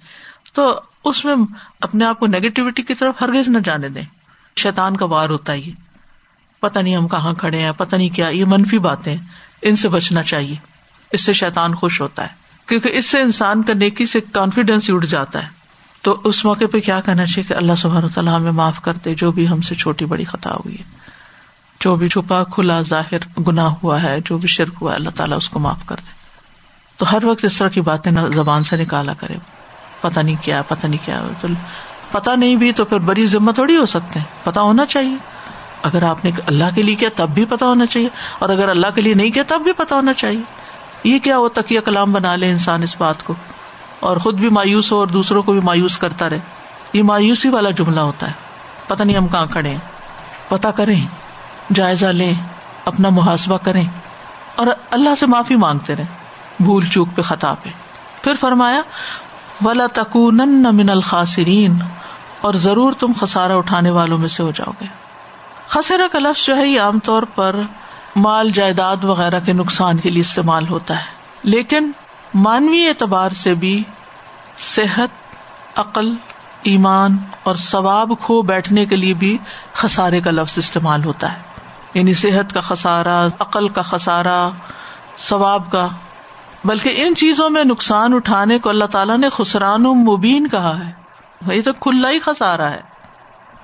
[0.54, 1.34] تو اس میں
[1.80, 4.04] اپنے آپ کو نیگیٹیوٹی کی طرف ہرگز نہ جانے دیں۔
[4.56, 5.83] شیطان کا وار ہوتا ہے یہ۔
[6.64, 9.16] پتا نہیں ہم کہاں کھڑے ہیں پتا نہیں کیا، یہ منفی باتیں
[9.62, 10.56] ان سے بچنا چاہیے۔
[11.12, 12.28] اس سے شیطان خوش ہوتا ہے۔
[12.66, 15.48] کیونکہ اس سے انسان کا نیکی سے کانفیڈینس اٹھ جاتا ہے۔
[16.02, 19.14] تو اس موقع پہ کیا کہنا چاہیے کہ اللہ سبحانہ تعالیٰ ہمیں معاف کر دے،
[19.14, 20.82] جو بھی ہم سے چھوٹی بڑی خطا ہوئی ہے۔
[21.80, 25.36] جو بھی چھپا، کھلا، ظاہر گنا ہوا ہے، جو بھی شرک ہوا ہے، اللہ تعالیٰ
[25.36, 26.12] اس کو معاف کر دے۔
[26.96, 29.34] تو ہر وقت اس طرح کی باتیں زبان سے نکالا کرے۔
[30.00, 31.22] پتا نہیں کیا پتا نہیں کیا۔
[32.12, 35.33] پتا نہیں بھی تو پھر بڑی ذمہ تھوڑی ہو سکتے ہیں۔ پتا ہونا چاہیے۔
[35.84, 38.86] اگر آپ نے اللہ کے لیے کیا تب بھی پتا ہونا چاہیے، اور اگر اللہ
[38.94, 40.42] کے لیے نہیں کیا تب بھی پتا ہونا چاہیے۔
[41.04, 43.34] یہ کیا وہ تکیہ کلام بنا لے انسان اس بات کو،
[44.00, 46.38] اور خود بھی مایوس ہو اور دوسروں کو بھی مایوس کرتا رہے۔
[46.92, 48.32] یہ مایوسی والا جملہ ہوتا ہے۔
[48.86, 49.78] پتا نہیں ہم کہاں کھڑے ہیں۔
[50.48, 51.00] پتا کریں،
[51.74, 52.34] جائزہ لیں،
[52.84, 53.84] اپنا محاسبہ کریں۔
[54.56, 56.04] اور اللہ سے معافی مانگتے رہے
[56.60, 57.68] بھول چوک پہ خطا پہ۔
[58.22, 58.80] پھر فرمایا،
[59.64, 60.40] ولا تکون
[60.76, 61.78] من الخاصرین
[62.40, 65.03] اور ضرور تم خسارا اٹھانے والوں میں سے ہو جاؤ گے۔
[65.68, 67.56] خسرا کا لفظ جو ہے یہ عام طور پر
[68.16, 71.04] مال جائیداد وغیرہ کے نقصان کے لیے استعمال ہوتا ہے۔
[71.42, 71.92] لیکن
[72.34, 73.82] مانوی اعتبار سے بھی
[74.58, 75.08] صحت،
[75.76, 76.14] عقل،
[76.62, 79.38] ایمان اور ثواب کھو بیٹھنے کے لیے بھی
[79.72, 81.42] خسارے کا لفظ استعمال ہوتا ہے۔
[81.94, 84.48] یعنی صحت کا خسارا عقل کا خسارا
[85.16, 85.88] ثواب کا۔
[86.64, 90.92] بلکہ ان چیزوں میں نقصان اٹھانے کو اللہ تعالیٰ نے خسران و مبین کہا ہے۔
[91.54, 92.80] یہ تو کھلا ہی خسارا ہے۔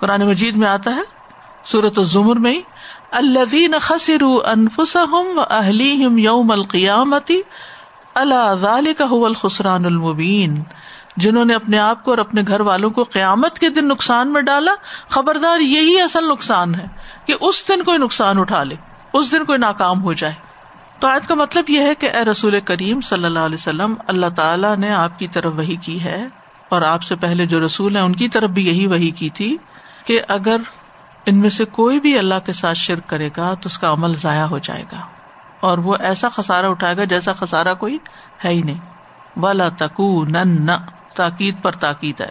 [0.01, 1.20] قرآن مجید میں آتا ہے
[1.65, 2.61] سورت الزمر میں
[3.11, 7.33] الذین خسروا انفسهم واهلیہم یوم القیامت
[8.15, 10.63] الا ذلك هو الخسران المبین۔
[11.17, 14.43] جنہوں نے اپنے آپ کو اور اپنے گھر والوں کو قیامت کے دن نقصان میں
[14.43, 14.75] ڈالا۔
[15.09, 16.87] خبردار، یہی اصل نقصان ہے
[17.25, 18.77] کہ اس دن کوئی نقصان اٹھا لے،
[19.13, 20.35] اس دن کوئی ناکام ہو جائے۔
[20.99, 24.27] تو آج کا مطلب یہ ہے کہ اے رسول کریم صلی اللہ علیہ وسلم، اللہ
[24.37, 26.27] تعالیٰ نے آپ کی طرف وہی کی ہے
[26.69, 29.57] اور آپ سے پہلے جو رسول ہیں، ان کی طرف بھی یہی وہی کی تھی
[30.05, 30.57] کہ اگر
[31.27, 34.13] ان میں سے کوئی بھی اللہ کے ساتھ شرک کرے گا تو اس کا عمل
[34.13, 35.01] ضائع ہو جائے گا
[35.61, 37.99] اور وہ ایسا خسارا اٹھائے گا جیسا خسارا کوئی
[38.45, 38.79] ہے ہی نہیں۔
[39.37, 40.77] والا تکو نہ
[41.15, 42.31] تاکید پر تاکید ہے۔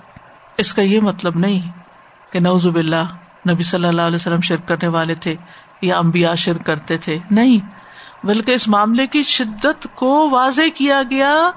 [0.58, 1.72] اس کا یہ مطلب نہیں
[2.32, 3.16] کہ نوزب اللہ
[3.50, 5.36] نبی صلی اللہ علیہ وسلم شرک کرنے والے تھے
[5.82, 7.60] یا امبیا شرک کرتے تھے۔ نہیں،
[8.26, 11.52] بلکہ اس معاملے کی شدت کو واضح کیا گیا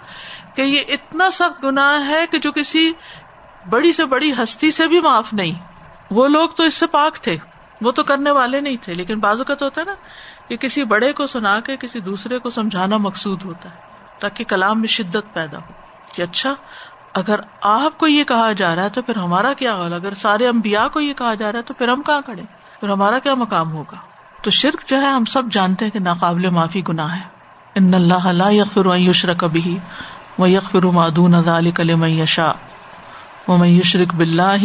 [0.55, 2.93] کہ یہ اتنا سخت گناہ ہے کہ جو کسی
[3.71, 5.72] بڑی سے بڑی ہستی سے بھی معاف نہیں۔
[6.13, 7.37] وہ لوگ تو اس سے پاک تھے،
[7.81, 9.95] وہ تو کرنے والے نہیں تھے، لیکن بازو کا تو ہوتا ہے نا
[10.49, 13.75] کہ کسی بڑے کو سنا کے کسی دوسرے کو سمجھانا مقصود ہوتا ہے،
[14.19, 15.73] تاکہ کلام میں شدت پیدا ہو۔
[16.13, 16.55] کہ اچھا
[17.15, 20.49] اگر آپ کو یہ کہا جا رہا ہے تو پھر ہمارا کیا حال؟ اگر سارے
[20.49, 22.43] امبیا کو یہ کہا جا رہا ہے تو پھر ہم کہاں کھڑے؟
[22.81, 23.97] پھر ہمارا کیا مقام ہوگا؟
[24.43, 27.23] تو شرک جو ہے، ہم سب جانتے ہیں کہ ناقابل معافی گناہ ہے۔
[27.75, 29.75] ان اللہ لا یغفر ان یشرک به
[30.39, 32.53] و یغفر ما دون ذلك لمن یشاء
[33.49, 34.65] ومن یشرک باللہ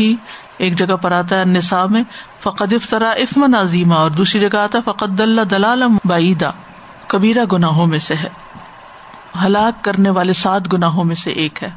[0.57, 2.03] ایک جگہ پر آتا ہے النساء میں،
[2.39, 6.49] فقد افترا اثما عظیما اور دوسری جگہ آتا ہے، فقد دل دلالا بعیدا
[7.07, 8.29] کبیرہ گناہوں میں سے ہے۔
[9.45, 11.69] ہلاک کرنے والے سات گناہوں میں سے ایک ہے۔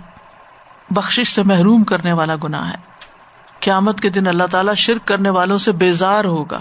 [0.90, 2.76] بخش سے محروم کرنے والا گنا ہے۔
[3.60, 6.60] قیامت کے دن اللہ تعالیٰ شرک کرنے والوں سے بیزار ہوگا۔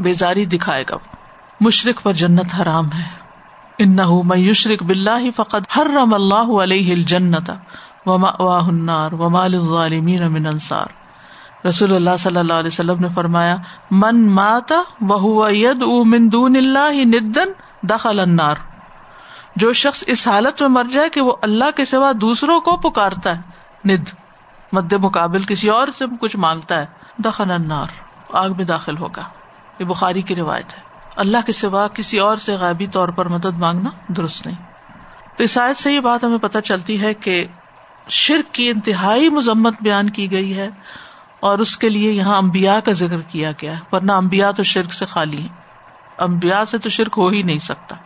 [0.00, 0.96] بیزاری دکھائے گا۔
[1.60, 3.26] مشرق پر جنت حرام ہے۔
[3.78, 7.50] ان میں بلّہ فقط ہر رم اللہ علیہ جنت
[8.06, 11.05] من انصار
[11.68, 13.56] رسول اللہ صلی اللہ علیہ وسلم نے فرمایا،
[13.90, 17.48] من ماتا وہ من دون اللہ ندن
[17.82, 18.54] دخل النار.
[19.56, 23.36] جو شخص اس حالت میں مر جائے کہ وہ اللہ کے سوا دوسروں کو پکارتا
[23.36, 23.42] ہے،
[23.84, 24.08] ند،
[24.72, 26.86] مد مقابل کسی اور سے کچھ مانگتا ہے
[27.18, 27.86] دخن انار
[28.32, 29.22] آگ میں داخل ہوگا۔
[29.78, 30.80] یہ بخاری کی روایت ہے۔
[31.16, 34.56] اللہ کے سوا کسی اور سے غائبی طور پر مدد مانگنا درست نہیں۔
[35.36, 37.46] تو اس آیت سے یہ بات ہمیں پتہ چلتی ہے کہ
[38.08, 40.68] شرک کی انتہائی مذمت بیان کی گئی ہے۔
[41.40, 44.94] اور اس کے لیے یہاں امبیا کا ذکر کیا گیا ہے۔ ورنہ امبیا تو شرک
[44.94, 45.48] سے خالی ہے
[46.18, 47.96] امبیا سے تو شرک ہو ہی نہیں سکتا۔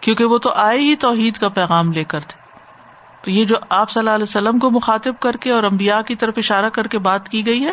[0.00, 2.40] کیونکہ وہ تو آئے ہی توحید کا پیغام لے کر تھے۔
[3.24, 6.14] تو یہ جو آپ صلی اللہ علیہ وسلم کو مخاطب کر کے اور امبیا کی
[6.14, 7.72] طرف اشارہ کر کے بات کی گئی ہے،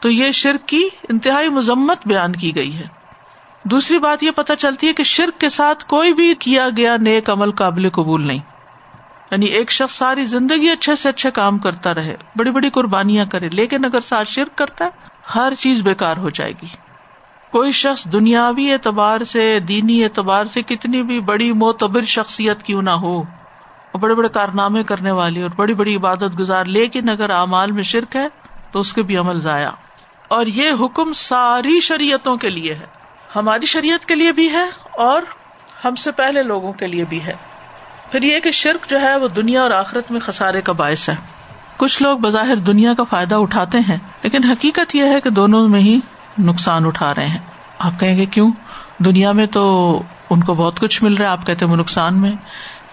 [0.00, 2.86] تو یہ شرک کی انتہائی مذمت بیان کی گئی ہے۔
[3.62, 7.30] دوسری بات یہ پتہ چلتی ہے کہ شرک کے ساتھ کوئی بھی کیا گیا نیک
[7.30, 8.38] عمل قابل قبول نہیں۔
[9.30, 13.48] یعنی ایک شخص ساری زندگی اچھے سے اچھے کام کرتا رہے، بڑی بڑی قربانیاں کرے،
[13.48, 14.90] لیکن اگر ساتھ شرک کرتا ہے،
[15.34, 16.66] ہر چیز بےکار ہو جائے گی۔
[17.50, 22.90] کوئی شخص دنیاوی اعتبار سے، دینی اعتبار سے کتنی بھی بڑی معتبر شخصیت کیوں نہ
[22.90, 23.20] ہو،
[23.92, 27.82] اور بڑے بڑے کارنامے کرنے والی اور بڑی بڑی عبادت گزار، لیکن اگر اعمال میں
[27.82, 28.28] شرک ہے،
[28.72, 29.70] تو اس کے بھی عمل ضائع۔
[30.28, 32.86] اور یہ حکم ساری شریعتوں کے لیے ہے۔
[33.36, 34.64] ہماری شریعت کے لیے بھی ہے
[34.98, 35.22] اور
[35.84, 37.34] ہم سے پہلے لوگوں کے لیے بھی ہے۔
[38.10, 41.14] پھر یہ کہ شرک جو ہے وہ دنیا اور آخرت میں خسارے کا باعث ہے۔
[41.76, 45.80] کچھ لوگ بظاہر دنیا کا فائدہ اٹھاتے ہیں، لیکن حقیقت یہ ہے کہ دونوں میں
[45.80, 46.00] ہی
[46.38, 47.38] نقصان اٹھا رہے ہیں۔
[47.78, 48.50] آپ کہیں گے کیوں؟
[48.98, 52.20] دنیا میں تو ان کو بہت کچھ مل رہا ہے، آپ کہتے ہیں وہ نقصان
[52.20, 52.32] میں۔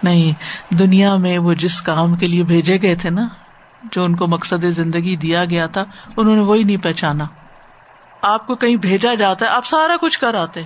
[0.02, 0.32] نہیں،
[0.74, 3.28] دنیا میں وہ جس کام کے لیے بھیجے گئے تھے نا،
[3.92, 5.84] جو ان کو مقصد زندگی دیا گیا تھا،
[6.16, 7.24] انہوں نے وہی نہیں پہچانا۔
[8.22, 10.62] آپ کو کہیں بھیجا جاتا ہے، آپ سارا کچھ کر آتے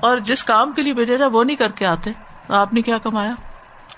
[0.00, 2.10] اور جس کام کے لیے بھیجا جائے وہ نہیں کر کے آتے۔
[2.48, 3.34] آپ نے کیا کمایا؟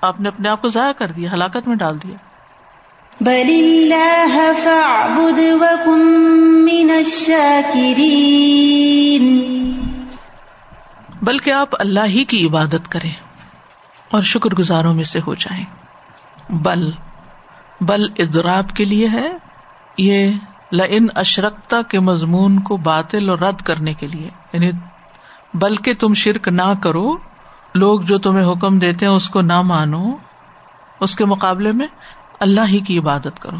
[0.00, 2.16] آپ نے اپنے آپ کو ضائع کر دیا ہلاکت میں ڈال دیا۔
[3.20, 5.98] بل اللہ فاعبد وکم
[6.64, 7.98] من الشاکرین۔
[11.22, 13.12] بلکہ آپ اللہ ہی کی عبادت کریں
[14.10, 15.64] اور شکر گزاروں میں سے ہو جائیں۔
[16.50, 16.90] بل
[17.80, 19.32] بل ادراب کے لیے ہے
[19.98, 20.32] یہ
[20.72, 24.70] لن اشرکتا کے مضمون کو باطل اور رد کرنے کے لیے۔ یعنی
[25.54, 27.16] بلکہ تم شرک نہ کرو
[27.74, 30.14] لوگ جو تمہیں حکم دیتے ہیں اس کو نہ مانو،
[31.00, 31.86] اس کے مقابلے میں
[32.40, 33.56] اللہ ہی کی عبادت کرو۔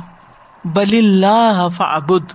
[0.65, 2.33] بل اللہ فعبد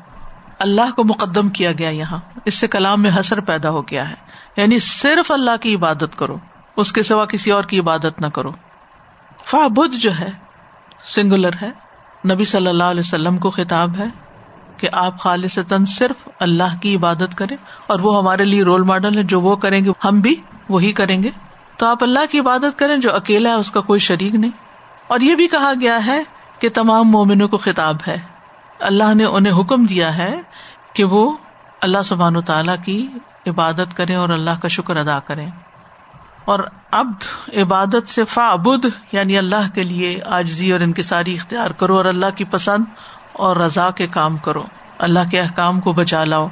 [0.59, 4.15] اللہ کو مقدم کیا گیا یہاں۔ اس سے کلام میں حسر پیدا ہو گیا ہے۔
[4.57, 6.38] یعنی صرف اللہ کی عبادت کرو،
[6.77, 8.51] اس کے سوا کسی اور کی عبادت نہ کرو۔
[9.45, 10.29] فعبد جو ہے
[11.03, 11.71] سنگولر ہے۔
[12.33, 14.05] نبی صلی اللہ علیہ وسلم کو خطاب ہے
[14.77, 17.57] کہ آپ خالص صرف اللہ کی عبادت کریں
[17.88, 20.36] اور وہ ہمارے لیے رول ماڈل ہے جو وہ کریں گے، ہم بھی
[20.69, 21.29] وہی کریں گے۔
[21.77, 24.51] تو آپ اللہ کی عبادت کریں جو اکیلا ہے، اس کا کوئی شریک نہیں۔
[25.07, 26.23] اور یہ بھی کہا گیا ہے
[26.59, 28.17] کہ تمام مومنوں کو خطاب ہے۔
[28.79, 30.41] اللہ نے انہیں حکم دیا ہے
[30.93, 31.38] کہ وہ
[31.81, 33.07] اللہ سبحان و تعالی کی
[33.47, 35.47] عبادت کریں اور اللہ کا شکر ادا کریں۔
[36.45, 36.59] اور
[36.91, 38.55] ابد عبادت سے فا
[39.12, 42.86] یعنی اللہ کے لیے آجزی اور انکساری اختیار کرو اور اللہ کی پسند
[43.33, 44.63] اور رضا کے کام کرو۔
[44.97, 46.47] اللہ کے احکام کو بچا لاؤ،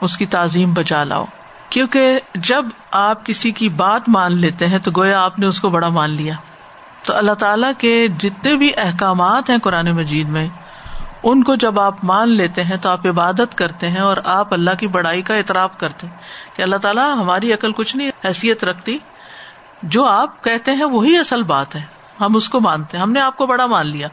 [0.00, 1.24] اس کی تعظیم بچا لاؤ۔
[1.70, 5.70] کیونکہ جب آپ کسی کی بات مان لیتے ہیں تو گویا آپ نے اس کو
[5.70, 6.34] بڑا مان لیا۔
[7.02, 10.48] تو اللہ تعالیٰ کے جتنے بھی احکامات ہیں قرآن مجید میں،
[11.22, 14.70] ان کو جب آپ مان لیتے ہیں تو آپ عبادت کرتے ہیں اور آپ اللہ
[14.78, 16.14] کی بڑائی کا اعتراف کرتے ہیں
[16.56, 18.98] کہ اللہ تعالیٰ ہماری عقل کچھ نہیں، حیثیت رکھتی۔
[19.82, 21.82] جو آپ کہتے ہیں وہی اصل بات ہے،
[22.20, 24.08] ہم اس کو مانتے ہیں، ہم نے آپ کو بڑا مان لیا۔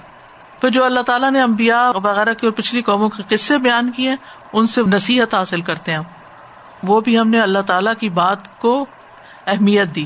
[0.61, 4.15] پھر جو اللہ تعالیٰ نے امبیا وغیرہ کی اور پچھلی قوموں کے قصے بیان کیے،
[4.53, 5.99] ان سے نصیحت حاصل کرتے ہیں
[6.87, 8.85] وہ بھی ہم نے اللہ تعالیٰ کی بات کو
[9.47, 10.05] اہمیت دی۔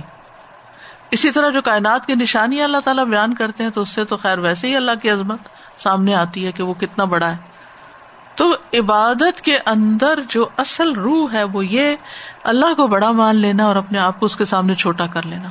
[1.12, 4.18] اسی طرح جو کائنات کی نشانی اللہ تعالیٰ بیان کرتے ہیں تو اس سے تو
[4.18, 5.40] خیر ویسے ہی اللہ کی عظمت
[5.78, 7.38] سامنے آتی ہے کہ وہ کتنا بڑا ہے۔
[8.36, 11.96] تو عبادت کے اندر جو اصل روح ہے وہ یہ
[12.44, 15.50] اللہ کو بڑا مان لینا اور اپنے آپ کو اس کے سامنے چھوٹا کر لینا۔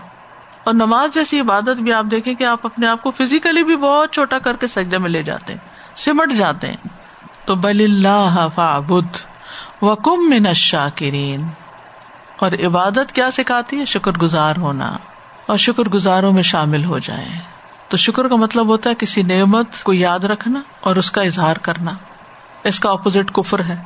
[0.64, 4.12] اور نماز جیسی عبادت بھی آپ دیکھیں کہ آپ اپنے آپ کو فزیکلی بھی بہت
[4.12, 5.61] چھوٹا کر کے سجدے میں لے جاتے ہیں،
[5.97, 6.88] سمٹ جاتے ہیں۔
[7.45, 9.17] تو بل اللہ فعبد
[9.83, 11.49] وکم من الشاکرین
[12.38, 14.97] اور عبادت کیا سکھاتی ہے؟ شکر گزار ہونا۔
[15.47, 17.29] اور شکر گزاروں میں شامل ہو جائے
[17.88, 21.57] تو شکر کا مطلب ہوتا ہے کسی نعمت کو یاد رکھنا اور اس کا اظہار
[21.57, 21.91] کرنا۔
[22.64, 23.77] اس کا اپوزٹ کفر ہے۔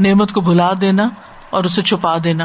[0.00, 1.08] نعمت کو بھلا دینا
[1.50, 2.44] اور اسے چھپا دینا۔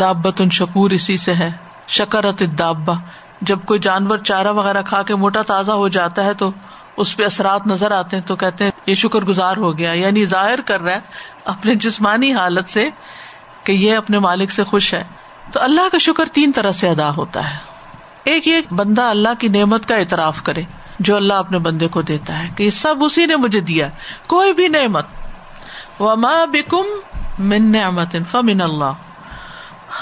[0.00, 1.50] دابت ان شکور اسی سے ہے۔
[1.88, 2.94] شکرت دابا
[3.40, 6.50] جب کوئی جانور چارہ وغیرہ کھا کے موٹا تازہ ہو جاتا ہے تو
[6.96, 10.26] اس پہ اثرات نظر آتے ہیں تو کہتے ہیں یہ شکر گزار ہو گیا یعنی
[10.26, 11.00] ظاہر کر رہا ہے
[11.44, 12.90] اپنے جسمانی حالت سے
[13.64, 15.04] کہ یہ اپنے مالک سے خوش ہے۔
[15.52, 17.56] تو اللہ کا شکر تین طرح سے ادا ہوتا ہے۔
[18.24, 20.62] ایک ایک بندہ اللہ کی نعمت کا اعتراف کرے،
[21.00, 23.88] جو اللہ اپنے بندے کو دیتا ہے کہ یہ سب اسی نے مجھے دیا،
[24.26, 25.06] کوئی بھی نعمت۔
[26.00, 26.84] و ماں بکم
[27.38, 28.92] من نعمت فمن اللہ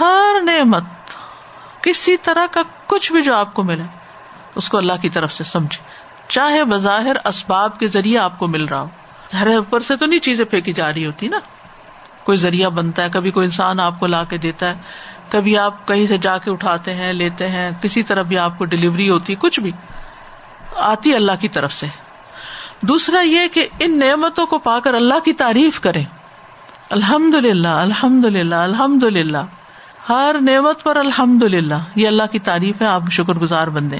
[0.00, 0.84] ہر نعمت
[1.82, 3.82] کسی طرح کا کچھ بھی جو آپ کو ملے،
[4.54, 8.64] اس کو اللہ کی طرف سے سمجھے۔ چاہے بظاہر اسباب کے ذریعے آپ کو مل
[8.64, 8.88] رہا ہو۔
[9.40, 11.38] ہر اوپر سے تو نہیں چیزیں پھینکی جا رہی ہوتی نا۔
[12.24, 14.74] کوئی ذریعہ بنتا ہے، کبھی کوئی انسان آپ کو لا کے دیتا ہے۔
[15.28, 18.64] کبھی آپ کہیں سے جا کے اٹھاتے ہیں، لیتے ہیں، کسی طرح بھی آپ کو
[18.64, 19.72] ڈلیوری ہوتی ہے کچھ بھی۔
[20.76, 21.86] آتی اللہ کی طرف سے۔
[22.80, 26.04] دوسرا یہ کہ ان نعمتوں کو پا کر اللہ کی تعریف کریں۔
[26.90, 29.38] الحمد للہ الحمد للہ الحمد للہ
[30.08, 33.96] ہر نعمت پر الحمد للہ یہ اللہ کی تعریف ہے۔ آپ شکر گزار بندے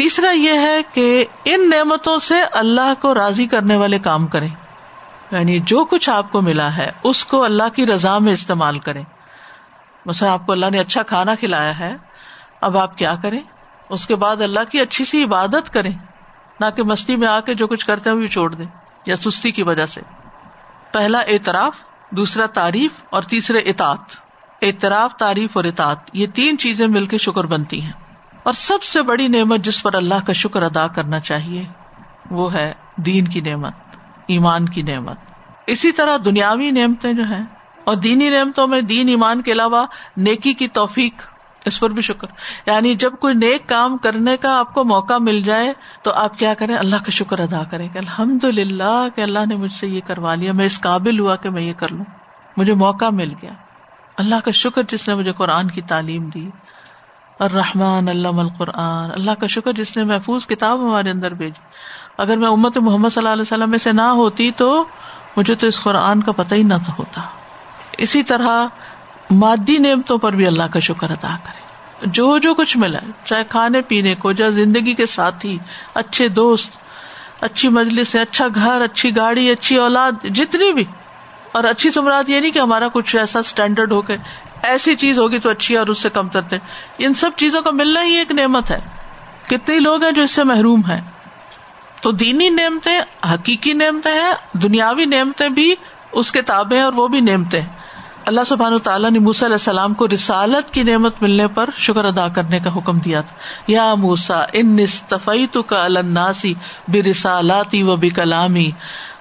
[0.00, 4.48] تیسرا یہ ہے کہ ان نعمتوں سے اللہ کو راضی کرنے والے کام کریں۔
[5.30, 9.04] یعنی جو کچھ آپ کو ملا ہے، اس کو اللہ کی رضا میں استعمال کریں۔
[10.06, 11.96] مثلا آپ کو اللہ نے اچھا کھانا کھلایا ہے،
[12.60, 13.40] اب آپ کیا کریں؟
[13.88, 15.92] اس کے بعد اللہ کی اچھی سی عبادت کریں۔
[16.60, 18.66] نہ کہ مستی میں آ کے جو کچھ کرتے ہیں وہ چھوڑ دیں،
[19.06, 20.00] یا سستی کی وجہ سے۔
[20.92, 24.16] پہلا اعتراف، دوسرا تعریف اور تیسرے اطاط
[24.62, 27.92] اعتراف، تعریف اور اطاط یہ تین چیزیں مل کے شکر بنتی ہیں۔
[28.42, 31.64] اور سب سے بڑی نعمت جس پر اللہ کا شکر ادا کرنا چاہیے،
[32.30, 33.74] وہ ہے دین کی نعمت،
[34.26, 35.16] ایمان کی نعمت۔
[35.66, 37.44] اسی طرح دنیاوی نعمتیں جو ہیں،
[37.84, 41.22] اور دینی نعمتوں میں دین ایمان کے علاوہ نیکی کی توفیق،
[41.64, 42.26] اس پر بھی شکر۔
[42.66, 45.72] یعنی جب کوئی نیک کام کرنے کا آپ کو موقع مل جائے،
[46.02, 49.54] تو آپ کیا کریں؟ اللہ کا شکر ادا کریں کہ الحمد للہ کہ اللہ نے
[49.54, 52.04] مجھ سے یہ کروا لیا، میں اس قابل ہوا کہ میں یہ کر لوں۔
[52.56, 53.52] مجھے موقع مل گیا۔
[54.16, 56.50] اللہ کا شکر جس نے مجھے قرآن کی تعلیم دی
[57.40, 61.60] اور رحمان اللہ القرآن۔ اللہ کا شکر جس نے محفوظ کتاب ہمارے اندر بھیجی۔
[62.18, 64.84] اگر میں امت محمد صلی اللہ علیہ وسلم میں سے نہ ہوتی تو
[65.36, 67.20] مجھے تو اس قرآن کا پتہ ہی نہ ہوتا۔
[67.98, 68.66] اسی طرح
[69.30, 71.60] مادی نعمتوں پر بھی اللہ کا شکر ادا کرے
[72.06, 75.58] جو جو کچھ ملا، چاہے کھانے پینے کو یا زندگی کے ساتھی،
[75.94, 76.72] اچھے دوست،
[77.40, 80.84] اچھی مجلس اچھا گھر، اچھی گاڑی، اچھی اولاد، جتنی بھی۔
[81.52, 84.16] اور اچھی سمراٹ یہ نہیں کہ ہمارا کچھ ایسا اسٹینڈرڈ ہو کے
[84.62, 86.56] ایسی چیز ہوگی تو اچھی اور اس سے کم ترتے
[86.98, 88.78] ان سب چیزوں کا ملنا ہی ایک نعمت ہے۔
[89.48, 91.00] کتنے لوگ ہیں جو اس سے محروم ہیں؟
[92.02, 93.00] تو دینی نعمتیں،
[93.34, 95.74] حقیقی نعمتیں ہیں، دنیاوی نعمتیں بھی،
[96.12, 96.42] اس کے
[96.76, 97.60] ہیں اور وہ بھی نعمتیں۔
[98.26, 102.28] اللہ سبحان تعالیٰ نے موسا علیہ السلام کو رسالت کی نعمت ملنے پر شکر ادا
[102.28, 106.54] کرنے کا حکم دیا تھا۔ یا موسا ان نصطفی تو کا الناسی
[106.88, 108.70] بے رسالاتی و بے کلامی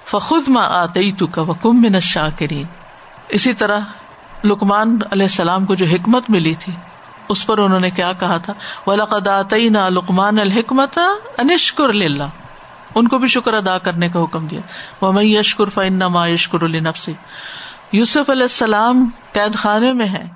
[0.05, 1.95] فخود آتی تو کا وکم من
[3.29, 3.79] اسی طرح
[4.43, 6.73] لکمان علیہ السلام کو جو حکمت ملی تھی،
[7.29, 8.53] اس پر انہوں نے کیا کہا تھا؟
[8.87, 10.99] ولاقد آتینا لکمان الحکمت
[11.37, 12.23] انشکر للہ
[12.95, 14.61] ان کو بھی شکر ادا کرنے کا حکم دیا۔
[15.01, 17.13] وہ میں یشکر فن ما یشکر النفسی
[17.91, 20.27] یوسف علیہ السلام قید خانے میں ہے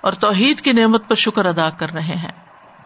[0.00, 2.32] اور توحید کی نعمت پر شکر ادا کر رہے ہیں۔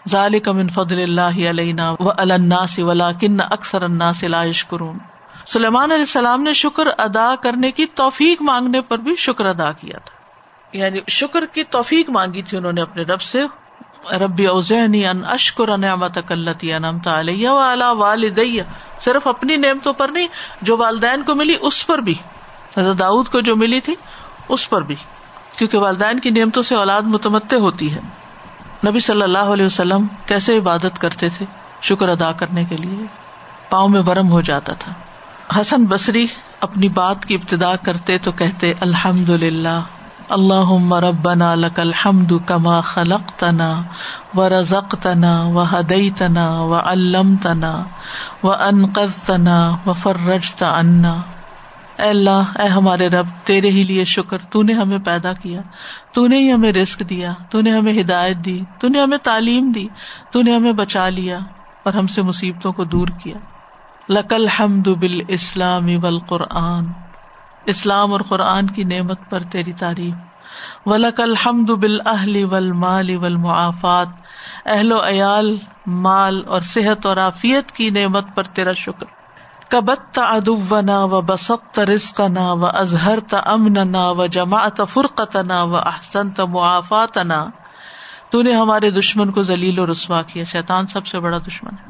[0.08, 4.98] ذالک من فضل اللہ علینا و الناس ولکن اکثر الناس لا یشکرون
[5.46, 9.98] سلیمان علیہ السلام نے شکر ادا کرنے کی توفیق مانگنے پر بھی شکر ادا کیا
[9.98, 10.13] تھا۔
[10.74, 13.42] یعنی شکر کی توفیق مانگی تھی انہوں نے اپنے رب سے،
[14.12, 18.62] ربی اوزینی ان اشکر نعمت کلتی انمت علیہ وعلا والدیہ
[19.00, 20.28] صرف اپنی نعمتوں پر نہیں،
[20.62, 22.14] جو والدین کو ملی اس پر بھی۔
[22.78, 23.94] حضرت داؤد کو جو ملی تھی،
[24.48, 24.94] اس پر بھی۔
[25.56, 28.00] کیونکہ والدین کی نعمتوں سے اولاد متمد ہوتی ہے۔
[28.86, 31.46] نبی صلی اللہ علیہ وسلم کیسے عبادت کرتے تھے
[31.82, 33.06] شکر ادا کرنے کے لیے؟
[33.70, 34.92] پاؤں میں ورم ہو جاتا تھا۔
[35.60, 36.26] حسن بصری
[36.60, 39.80] اپنی بات کی ابتدا کرتے تو کہتے الحمد للہ
[40.28, 43.82] اللہ ربنا لک الحمد کما خلق تنا
[44.34, 47.82] و رزق تنا و ہدئی تنا و علم تنا
[48.42, 51.16] و انقذ تنا و فرج انا
[51.98, 55.60] اے اللہ، اے ہمارے رب، تیرے ہی لیے شکر۔ تو نے ہمیں پیدا کیا
[56.12, 59.72] تو نے ہی ہمیں رسک دیا تو نے ہمیں ہدایت دی تو نے ہمیں تعلیم
[59.72, 59.88] دی
[60.30, 61.38] تو نے ہمیں بچا لیا
[61.84, 63.38] اور ہم سے مصیبتوں کو دور کیا۔
[64.08, 66.84] لکل حمد بال اسلامی بال قرآن
[67.66, 70.14] اسلام اور قرآن کی نعمت پر تیری تعریف۔
[70.86, 74.08] ولک الحمد بال اہلی ول مال ول معافات
[74.66, 79.06] اہل و عیال، مال اور صحت اور عافیت کی نعمت پر تیرا شکر۔
[79.70, 85.76] کبت ادونا و بسط رزق نا و اظہر امن نا و جماعت فرقت نا و
[85.76, 87.46] احسن معافات نا
[88.30, 91.88] تو نے ہمارے دشمن کو ذلیل و رسوا کیا۔ شیطان سب سے بڑا دشمن ہے۔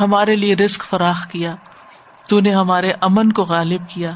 [0.00, 1.54] ہمارے لیے رسک فراخ کیا۔
[2.28, 4.12] تو نے ہمارے امن کو غالب کیا۔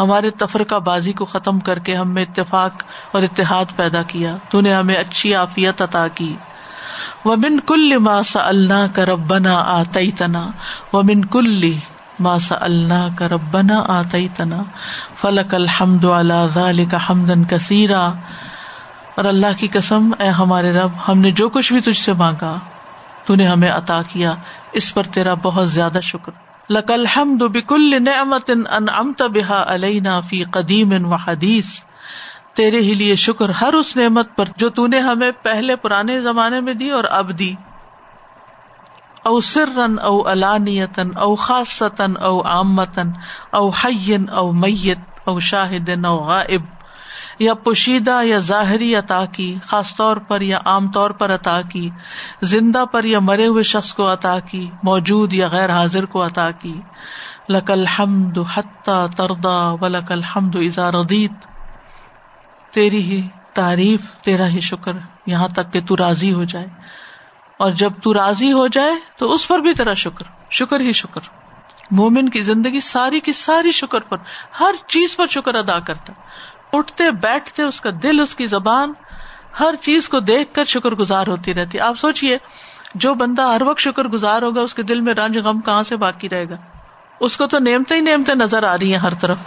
[0.00, 4.60] ہمارے تفرقہ بازی کو ختم کر کے ہم میں اتفاق اور اتحاد پیدا کیا۔ تو
[4.60, 6.36] نے ہمیں اچھی عافیت عطا کی۔
[7.24, 10.50] وہ بن کل ماسا اللہ کا ربنا آتی تنا
[10.92, 11.72] و بن کل
[12.20, 14.62] ماسا اللہ کا ربنا آتی تنا
[15.16, 18.12] فلک الحمد اللہ کا حمدن کثیرا۔
[19.14, 22.54] اور اللہ کی قسم، اے ہمارے رب، ہم نے جو کچھ بھی تجھ سے مانگا،
[23.24, 24.34] تو نے ہمیں عطا کیا۔
[24.72, 30.44] اس پر تیرا بہت زیادہ شکر۔ لکل حمد بکل نعمت ان امت بحا علینا فی
[30.44, 31.84] قدیم و حدیث۔
[32.54, 36.74] تیرے ہی لیے شکر، ہر اس نعمت پر جو تون ہمیں پہلے پرانے زمانے میں
[36.74, 37.54] دی اور اب دی۔
[39.24, 43.10] او سرن او علانیتن او خاصتن او عامتن
[43.50, 46.62] او حین او میت او شاہدن او غائب۔
[47.42, 51.90] یا پوشیدہ یا ظاہری عطا کی، خاص طور پر یا عام طور پر عطا کی،
[52.42, 56.50] زندہ پر یا مرے ہوئے شخص کو عطا کی، موجود یا غیر حاضر کو عطا
[56.50, 56.80] کی۔
[57.48, 61.46] لک الحمد حتہ تردا و لک الحمد ازا ردیت
[62.72, 64.92] تیری ہی تعریف، تیرا ہی شکر،
[65.26, 66.66] یہاں تک کہ تو راضی ہو جائے۔
[67.56, 71.20] اور جب تو راضی ہو جائے، تو اس پر بھی تیرا شکر شکر ہی شکر۔
[71.90, 74.16] مومن کی زندگی ساری کی ساری شکر پر،
[74.60, 76.12] ہر چیز پر شکر ادا کرتا۔
[76.72, 78.92] اٹھتے بیٹھتے اس کا دل، اس کی زبان،
[79.60, 82.38] ہر چیز کو دیکھ کر شکر گزار ہوتی رہتی۔ آپ سوچیے
[82.94, 85.96] جو بندہ ہر وقت شکر گزار ہوگا، اس کے دل میں رنج غم کہاں سے
[85.96, 86.54] باقی رہے گا؟
[87.20, 89.38] اس کو تو نیمتے ہی نیمتے نظر آ رہی ہیں ہر طرف۔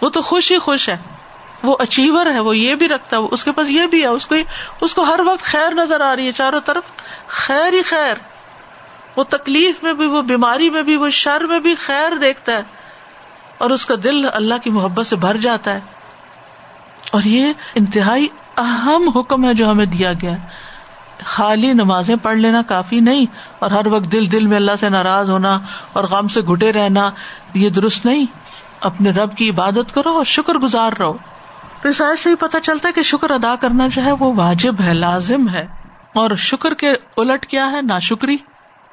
[0.00, 0.96] وہ تو خوش ہی خوش ہے۔
[1.62, 4.26] وہ اچیور ہے، وہ یہ بھی رکھتا ہے اس کے پاس یہ بھی ہے، اس
[4.26, 4.34] کو
[4.80, 6.82] اس کو ہر وقت خیر نظر آ رہی ہے چاروں طرف۔
[7.26, 8.14] خیر ہی خیر۔
[9.16, 12.62] وہ تکلیف میں بھی، وہ بیماری میں بھی، وہ شر میں بھی خیر دیکھتا ہے۔
[13.58, 15.80] اور اس کا دل اللہ کی محبت سے بھر جاتا ہے۔
[17.12, 20.36] اور یہ انتہائی اہم حکم ہے جو ہمیں دیا گیا
[21.24, 23.26] خالی نمازیں پڑھ لینا کافی نہیں،
[23.58, 25.58] اور ہر وقت دل دل میں اللہ سے ناراض ہونا
[25.92, 27.10] اور غم سے گھٹے رہنا،
[27.54, 28.26] یہ درست نہیں۔
[28.80, 31.16] اپنے رب کی عبادت کرو اور شکر گزار رہو۔
[31.88, 34.94] رسائش سے ہی پتہ چلتا ہے کہ شکر ادا کرنا جو ہے وہ واجب ہے،
[34.94, 35.66] لازم ہے۔
[36.14, 38.36] اور شکر کے الٹ کیا ہے؟ نا شکری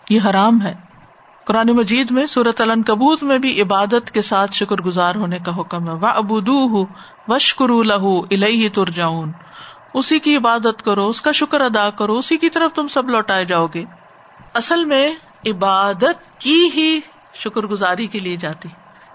[0.09, 0.86] یہ حرام ہے۔
[1.47, 5.59] قرآن مجید میں سورت علن کبوت میں بھی عبادت کے ساتھ شکر گزار ہونے کا
[5.59, 6.85] حکم ہے۔ وہ ابودو
[7.27, 8.69] وشکر لہو الہی
[9.93, 13.45] اسی کی عبادت کرو، اس کا شکر ادا کرو، اسی کی طرف تم سب لوٹائے
[13.45, 13.83] جاؤ گے۔
[14.53, 15.13] اصل میں
[15.47, 16.99] عبادت کی ہی
[17.33, 18.69] شکر گزاری کے لیے جاتی۔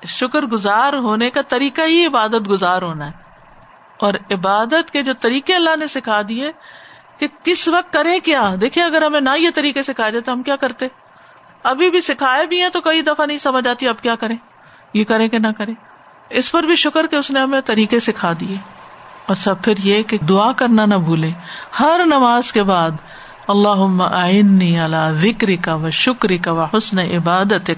[0.06, 3.12] شکر گزار ہونے کا طریقہ ہی عبادت گزار ہونا ہے۔
[4.00, 6.52] اور عبادت کے جو طریقے اللہ نے سکھا دیے،
[7.18, 10.56] کہ کس وقت کرے کیا؟ دیکھیں اگر ہمیں نہ یہ طریقے سکھائے دیتے، ہم کیا
[10.56, 10.86] کرتے؟
[11.62, 14.36] ابھی بھی سکھائے بھی ہیں تو کئی دفعہ نہیں سمجھ آتی اب کیا کریں؟
[14.94, 15.72] یہ کرے کہ نہ کرے
[16.30, 18.56] اس پر بھی شکر کہ اس نے ہمیں طریقے سکھا دیے۔
[19.26, 21.30] اور سب پھر یہ کہ دعا کرنا نہ بھولے۔
[21.80, 22.90] ہر نماز کے بعد
[23.48, 27.70] اللہ آئنی اللہ وکری کا و شکری کا و حسن عبادت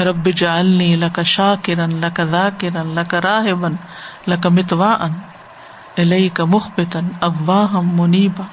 [0.00, 3.74] رب جالنی لک شاہ کرن لک ذا کرن لک راہ بن
[4.28, 5.12] لک متوا ان
[5.98, 8.44] علیہ کا مخبتن ابواہ منیبا۔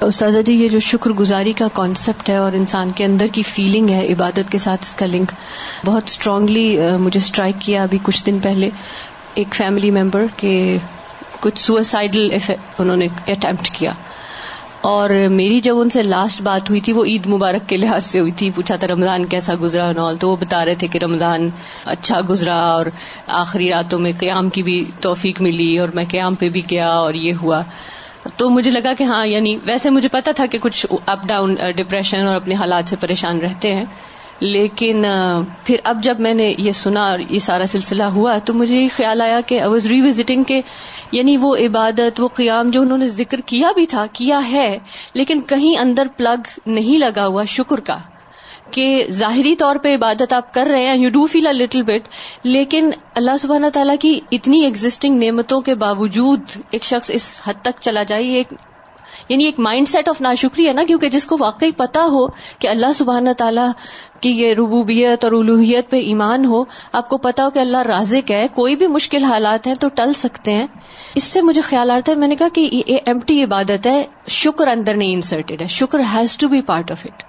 [0.00, 3.88] استاذہ جی یہ جو شکر گزاری کا کانسیپٹ ہے اور انسان کے اندر کی فیلنگ
[3.88, 5.32] ہے، عبادت کے ساتھ اس کا لنک
[5.86, 8.70] بہت اسٹرانگلی مجھے اسٹرائک کیا ابھی کچھ دن پہلے
[9.34, 10.78] ایک فیملی ممبر کے
[11.40, 12.28] کچھ سوئسائڈل
[12.78, 13.92] انہوں نے اٹمپٹ کیا۔
[14.80, 18.20] اور میری جب ان سے لاسٹ بات ہوئی تھی، وہ عید مبارک کے لحاظ سے
[18.20, 21.48] ہوئی تھی، پوچھا تھا رمضان کیسا گزرا نال تو وہ بتا رہے تھے کہ رمضان
[21.84, 22.86] اچھا گزرا اور
[23.26, 27.14] آخری راتوں میں قیام کی بھی توفیق ملی اور میں قیام پہ بھی گیا اور
[27.14, 27.62] یہ ہوا۔
[28.36, 32.26] تو مجھے لگا کہ ہاں یعنی ویسے مجھے پتا تھا کہ کچھ اپ ڈاؤن ڈپریشن
[32.26, 33.84] اور اپنے حالات سے پریشان رہتے ہیں،
[34.40, 38.54] لیکن uh, پھر اب جب میں نے یہ سنا اور یہ سارا سلسلہ ہوا، تو
[38.54, 40.60] مجھے یہ خیال آیا کہ آئی واز ری وزٹنگ کے
[41.12, 44.78] یعنی وہ عبادت، وہ قیام جو انہوں نے ذکر کیا بھی تھا، کیا ہے،
[45.14, 47.98] لیکن کہیں اندر پلگ نہیں لگا ہوا، شکر کا۔
[48.72, 52.08] کہ ظاہری طور پہ عبادت آپ کر رہے ہیں you do feel a little bit
[52.44, 57.80] لیکن اللہ سبحانہ تعالیٰ کی اتنی ایگزٹنگ نعمتوں کے باوجود ایک شخص اس حد تک
[57.80, 58.52] چلا جائے ایک
[59.28, 62.26] یعنی ایک مائنڈ سیٹ آف ناشکری ہے نا، کیونکہ جس کو واقعی پتا ہو
[62.58, 63.70] کہ اللہ سبحانہ تعالیٰ
[64.20, 66.62] کی یہ ربوبیت اور الوحیت پہ ایمان ہو،
[66.92, 70.12] آپ کو پتا ہو کہ اللہ رازق ہے، کوئی بھی مشکل حالات ہیں تو ٹل
[70.12, 70.66] سکتے ہیں.
[71.14, 74.02] اس سے مجھے خیال آتا ہے میں نے کہا کہ یہ ایمٹی عبادت ہے،
[74.34, 77.22] شکر اندر نہیں انسرٹیڈ ہے، شکر has to be part of it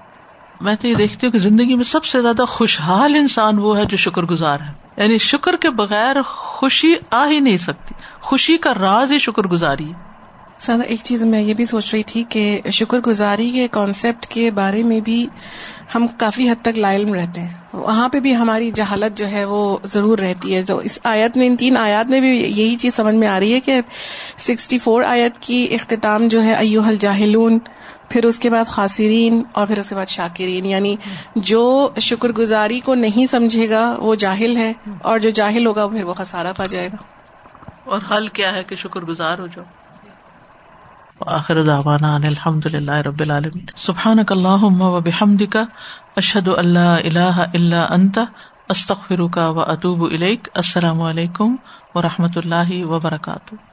[0.62, 3.86] میں تو یہ دیکھتی ہوں کہ زندگی میں سب سے زیادہ خوشحال انسان وہ ہے
[3.86, 8.74] جو شکر گزار ہے۔ یعنی شکر کے بغیر خوشی آ ہی نہیں سکتی۔ خوشی کا
[8.74, 10.12] راز ہی شکر گزاری ہے۔
[10.60, 14.52] سادہ ایک چیز میں یہ بھی سوچ رہی تھی کہ شکر گزاری کے کانسیپٹ کے
[14.52, 15.28] بارے میں بھی
[15.96, 19.78] ہم کافی حد تک لائل رہتے ہیں۔ وہاں پہ بھی ہماری جہالت جو ہے وہ
[19.84, 23.16] ضرور رہتی ہے۔ تو اس آیت میں، ان تین آیات میں بھی یہی چیز سمجھ
[23.16, 23.82] میں آ رہی ہے کہ
[24.38, 27.60] سکسٹی فور آیت کی اختتام جو ہے ایو الجاہلون
[28.12, 30.96] پھر اس کے بعد خاصرین اور پھر اس کے بعد شاکرین یعنی
[31.36, 36.04] جو شکر گزاری کو نہیں سمجھے گا وہ جاہل ہے اور جو جاہل ہوگا پھر
[36.04, 36.98] وہ خسارا پا جائے گا۔
[37.84, 39.66] اور حل کیا ہے کہ شکر گزار ہو جاؤ؟
[41.20, 45.58] آخر دعوانا ان الحمد للہ رب العالمین۔ سبحانک اللہم و بحمدک،
[46.16, 48.20] اشہد اللہ الہ الا انت،
[48.70, 51.56] استغفرک و اتوب الیک۔ السلام علیکم
[51.96, 53.71] و رحمۃ اللہ وبرکاتہ۔